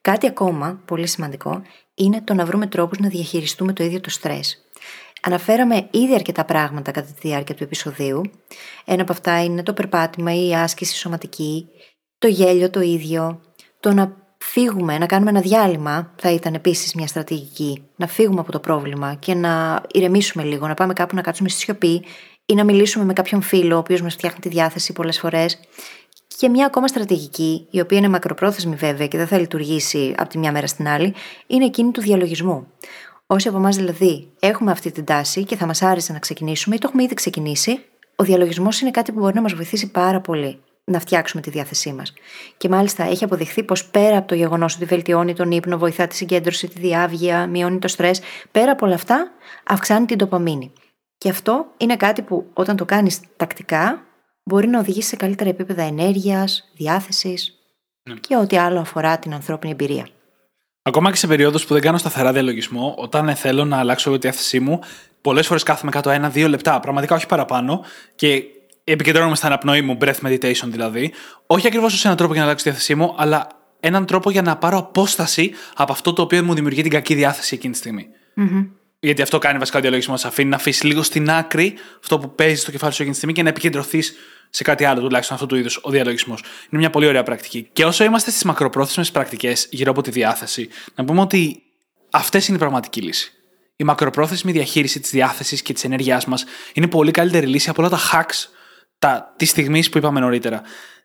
[0.00, 1.62] κάτι ακόμα πολύ σημαντικό
[1.94, 4.68] είναι το να βρούμε τρόπους να διαχειριστούμε το ίδιο το στρες.
[5.22, 8.22] Αναφέραμε ήδη αρκετά πράγματα κατά τη διάρκεια του επεισοδίου.
[8.84, 11.68] Ένα από αυτά είναι το περπάτημα ή η άσκηση σωματική,
[12.18, 13.40] το γέλιο το ίδιο,
[13.80, 17.84] Το να φύγουμε, να κάνουμε ένα διάλειμμα θα ήταν επίσης μια στρατηγική.
[17.96, 21.60] Να φύγουμε από το πρόβλημα και να ηρεμήσουμε λίγο, να πάμε κάπου να κάτσουμε στη
[21.60, 22.04] σιωπή
[22.50, 25.60] ή να μιλήσουμε με κάποιον φίλο, ο οποίος μας φτιάχνει τη διάθεση πολλές φορές.
[26.36, 30.38] Και μια ακόμα στρατηγική, η οποία είναι μακροπρόθεσμη βέβαια και δεν θα λειτουργήσει από τη
[30.38, 31.14] μια μέρα στην άλλη,
[31.46, 32.66] είναι εκείνη του διαλογισμού.
[33.26, 36.78] Όσοι από εμάς δηλαδή έχουμε αυτή την τάση και θα μας άρεσε να ξεκινήσουμε ή
[36.78, 37.84] το έχουμε ήδη ξεκινήσει,
[38.16, 41.92] ο διαλογισμός είναι κάτι που μπορεί να μας βοηθήσει πάρα πολύ να φτιάξουμε τη διάθεσή
[41.92, 42.12] μας.
[42.56, 46.14] Και μάλιστα έχει αποδειχθεί πως πέρα από το γεγονός ότι βελτιώνει τον ύπνο, βοηθά τη
[46.14, 48.20] συγκέντρωση, τη διάβγεια, μειώνει το στρες,
[48.50, 49.30] πέρα από όλα αυτά,
[49.64, 50.72] αυξάνει την τοπαμίνη.
[51.18, 54.02] Και αυτό είναι κάτι που όταν το κάνεις τακτικά
[54.42, 57.54] μπορεί να οδηγήσει σε καλύτερα επίπεδα ενέργειας, διάθεσης
[58.02, 58.14] ναι.
[58.14, 60.08] και ό,τι άλλο αφορά την ανθρώπινη εμπειρία.
[60.82, 64.60] Ακόμα και σε περίοδους που δεν κάνω σταθερά διαλογισμό, όταν θέλω να αλλάξω τη διάθεσή
[64.60, 64.80] μου,
[65.20, 68.42] πολλές φορές κάθομαι κάτω ένα-δύο λεπτά, πραγματικά όχι παραπάνω, και
[68.84, 71.12] επικεντρώνομαι στα αναπνοή μου, breath meditation δηλαδή,
[71.46, 73.46] όχι ακριβώς ως έναν τρόπο για να αλλάξω τη διάθεσή μου, αλλά
[73.80, 77.54] έναν τρόπο για να πάρω απόσταση από αυτό το οποίο μου δημιουργεί την κακή διάθεση
[77.54, 78.08] εκείνη τη στιγμή.
[78.36, 78.68] Mm-hmm.
[79.00, 80.24] Γιατί αυτό κάνει βασικά ο διαλογισμός.
[80.24, 83.34] Αφήνει να αφήσεις λίγο στην άκρη αυτό που παίζεις στο κεφάλι σου εκείνη τη στιγμή
[83.34, 84.14] και να επικεντρωθείς
[84.50, 86.40] σε κάτι άλλο, τουλάχιστον αυτού του είδους ο διαλογισμός.
[86.40, 87.68] Είναι μια πολύ ωραία πρακτική.
[87.72, 91.62] Και όσο είμαστε στις μακροπρόθεσμες πρακτικές γύρω από τη διάθεση, να πούμε ότι
[92.10, 93.32] αυτές είναι η πραγματική λύση.
[93.76, 97.90] Η μακροπρόθεσμη διαχείριση της διάθεσης και της ενέργειάς μας είναι πολύ καλύτερη λύση από όλα
[97.90, 98.48] τα hacks
[98.98, 100.62] τα, τη στιγμή που είπαμε νωρίτερα.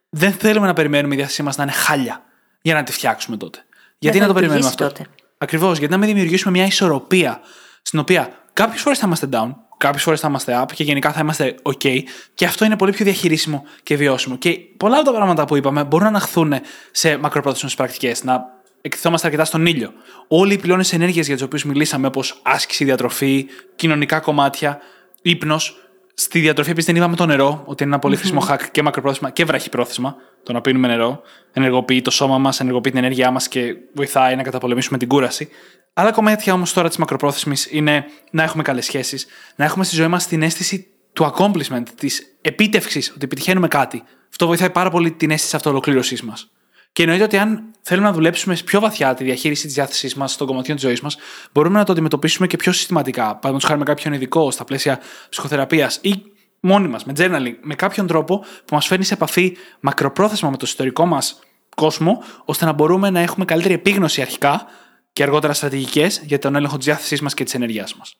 [0.09, 2.23] Δεν θέλουμε να περιμένουμε η διάθεσή μας να είναι χάλια
[2.61, 3.65] για να τη φτιάξουμε τότε.
[3.97, 4.91] Γιατί να το περιμένουμε αυτό;
[5.37, 7.41] Ακριβώς, γιατί να μην δημιουργήσουμε μια ισορροπία
[7.83, 11.19] στην οποία κάποιες φορές θα είμαστε down, κάποιες φορές θα είμαστε up και γενικά θα
[11.19, 11.99] είμαστε OK.
[12.33, 14.37] Και αυτό είναι πολύ πιο διαχειρίσιμο και βιώσιμο.
[14.37, 16.53] Και πολλά από τα πράγματα που είπαμε μπορούν να αναχθούν
[16.91, 18.23] σε μακροπρόθεσμες πρακτικές.
[18.23, 18.45] Να
[18.81, 19.93] εκτιθόμαστε αρκετά στον ήλιο.
[20.27, 24.79] Όλοι οι πυλώνε ενέργειας για του οποίου μιλήσαμε, όπως άσκηση, διατροφή, κοινωνικά κομμάτια,
[25.21, 25.82] ύπνος,
[26.13, 29.29] Στη διατροφή επίσης δεν είπαμε το νερό, ότι είναι ένα πολύ χρήσιμο hack και μακροπρόθεσμα
[29.29, 30.15] και βραχυπρόθεσμα.
[30.43, 31.21] Το να πίνουμε νερό
[31.53, 35.49] ενεργοποιεί το σώμα μας, ενεργοποιεί την ενέργειά μας και βοηθάει να καταπολεμήσουμε την κούραση.
[35.93, 40.07] Άλλα κομμάτια όμως τώρα της μακροπρόθεσμης είναι να έχουμε καλές σχέσεις, να έχουμε στη ζωή
[40.07, 44.03] μας την αίσθηση του accomplishment, της επίτευξης, ότι επιτυχαίνουμε κάτι.
[44.29, 46.51] Αυτό βοηθάει πάρα πολύ την αίσθηση αυτοολοκλήρωσής μας.
[46.93, 50.47] Και εννοείται ότι αν θέλουμε να δουλέψουμε πιο βαθιά τη διαχείριση της διάθεσής μας στον
[50.47, 51.17] κομματιών της ζωής μας,
[51.51, 53.23] μπορούμε να το αντιμετωπίσουμε και πιο συστηματικά.
[53.23, 56.23] Παραδείγματος χάρη με κάποιον ειδικό στα πλαίσια ψυχοθεραπείας ή
[56.59, 60.65] μόνοι μας, με journaling, με κάποιον τρόπο που μας φέρνει σε επαφή μακροπρόθεσμα με το
[60.65, 61.39] ιστορικό μας
[61.75, 64.65] κόσμο, ώστε να μπορούμε να έχουμε καλύτερη επίγνωση αρχικά
[65.13, 68.15] και αργότερα στρατηγικές για τον έλεγχο της διάθεσής μας και της ενέργειάς μας.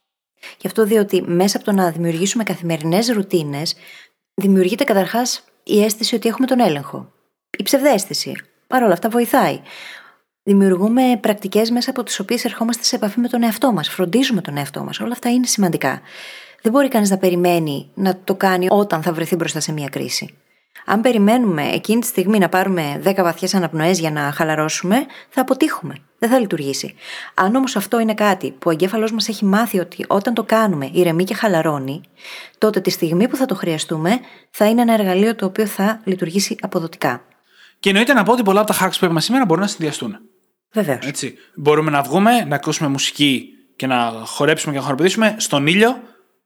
[0.58, 3.76] Γι' αυτό διότι μέσα από το να δημιουργήσουμε καθημερινές ρουτίνες,
[4.34, 7.12] δημιουργείται καταρχάς η αίσθηση ότι έχουμε τον έλεγχο.
[7.58, 8.34] Η ψευδέστηση,
[8.74, 9.60] Παρ' όλα αυτά βοηθάει.
[10.44, 14.58] Δημιουργούμε πρακτικές μέσα από τις οποίες ερχόμαστε σε επαφή με τον εαυτό μας, φροντίζουμε τον
[14.58, 15.00] εαυτό μας.
[15.00, 16.02] Όλα αυτά είναι σημαντικά.
[16.62, 20.38] Δεν μπορεί κανείς να περιμένει να το κάνει όταν θα βρεθεί μπροστά σε μια κρίση.
[20.86, 25.96] Αν περιμένουμε εκείνη τη στιγμή να πάρουμε 10 βαθιές αναπνοές για να χαλαρώσουμε, θα αποτύχουμε.
[26.20, 26.96] Δεν θα λειτουργήσει.
[27.34, 30.90] Αν όμως αυτό είναι κάτι που ο εγκέφαλός μας έχει μάθει ότι όταν το κάνουμε
[30.94, 32.02] ηρεμεί και χαλαρώνει,
[32.58, 34.20] τότε τη στιγμή που θα το χρειαστούμε
[34.52, 37.22] θα είναι ένα εργαλείο το οποίο θα λειτουργήσει αποδοτικά.
[37.84, 40.20] Και εννοείται να πω ότι πολλά από τα hacks που είπαμε σήμερα μπορούν να συνδυαστούν.
[40.74, 41.00] Βεβαίως.
[41.56, 46.02] Μπορούμε να βγούμε, να ακούσουμε μουσική και να χορέψουμε και να χοροπηδήσουμε στον ήλιο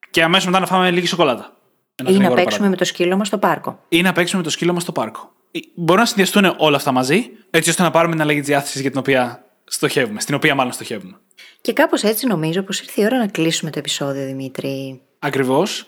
[0.09, 1.57] και αμέσως μετά να φάμε λίγη σοκολάτα.
[1.95, 3.79] Ένα ή να παίξουμε με το σκύλο μας στο πάρκο.
[3.89, 5.31] Ή να παίξουμε με το σκύλο μας στο πάρκο.
[5.75, 8.89] Μπορούν να συνδυαστούν όλα αυτά μαζί, έτσι ώστε να πάρουμε την αλλαγή της διάθεσης για
[8.89, 11.17] την οποία στοχεύουμε, στην οποία μάλλον στοχεύουμε.
[11.61, 15.01] Και κάπως έτσι νομίζω πως ήρθε η ώρα να κλείσουμε το επεισόδιο, Δημήτρη.
[15.19, 15.87] Ακριβώς.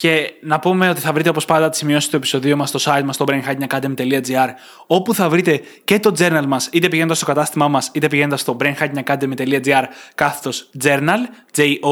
[0.00, 3.02] Και να πούμε ότι θα βρείτε όπως πάντα τις σημειώσεις του επεισοδίου μας στο site
[3.04, 4.48] μας στο brainhackingacademy.gr,
[4.86, 8.56] όπου θα βρείτε και το journal μας, είτε πηγαίνοντας στο κατάστημά μας, είτε πηγαίνοντας στο
[8.60, 9.84] brainhackingacademy.gr
[10.14, 11.18] κάθετος journal,
[11.56, 11.90] J-O-U-R-N-A-L.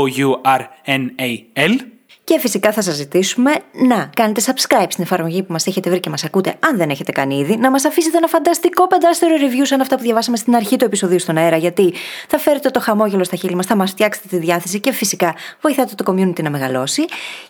[2.28, 6.10] Και φυσικά θα σας ζητήσουμε να κάνετε subscribe στην εφαρμογή που μας έχετε βρει και
[6.10, 9.80] μας ακούτε, αν δεν έχετε κάνει ήδη, να μας αφήσετε ένα φανταστικό πεντάστερο review σαν
[9.80, 11.94] αυτά που διαβάσαμε στην αρχή του επεισοδίου στον αέρα, γιατί
[12.28, 15.94] θα φέρετε το χαμόγελο στα χείλη μας, θα μας φτιάξετε τη διάθεση και φυσικά βοηθάτε
[15.94, 17.04] το community να μεγαλώσει.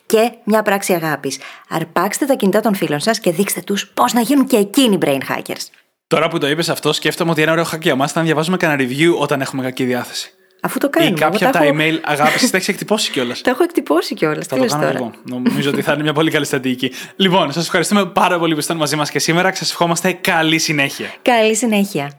[0.07, 1.39] Και μια πράξη αγάπης.
[1.69, 5.21] Αρπάξτε τα κινητά των φίλων σας και δείξτε τους πώς να γίνουν και εκείνοι brain
[5.29, 5.67] hackers.
[6.07, 8.57] Τώρα που το είπες αυτό, σκέφτομαι ότι ένα ωραίο hack για εμά ήταν να διαβάζουμε
[8.57, 10.38] κανένα review όταν έχουμε κακή διάθεση.
[10.61, 11.15] Αφού το κάνουμε.
[11.17, 14.47] Ή κάποια από τα email αγάπης τα έχεις εκτυπώσει κιόλας; Τα έχω εκτυπώσει κιόλας.
[14.47, 15.15] Θα το κάνω τώρα; λοιπόν.
[15.23, 16.93] Νομίζω ότι θα είναι μια πολύ καλή στρατηγική.
[17.17, 19.55] Λοιπόν, σας ευχαριστούμε πάρα πολύ που ήσασταν μαζί μας και σήμερα.
[19.55, 21.15] Σας ευχόμαστε καλή συνέχεια.
[21.23, 22.13] Καλή συνέχεια.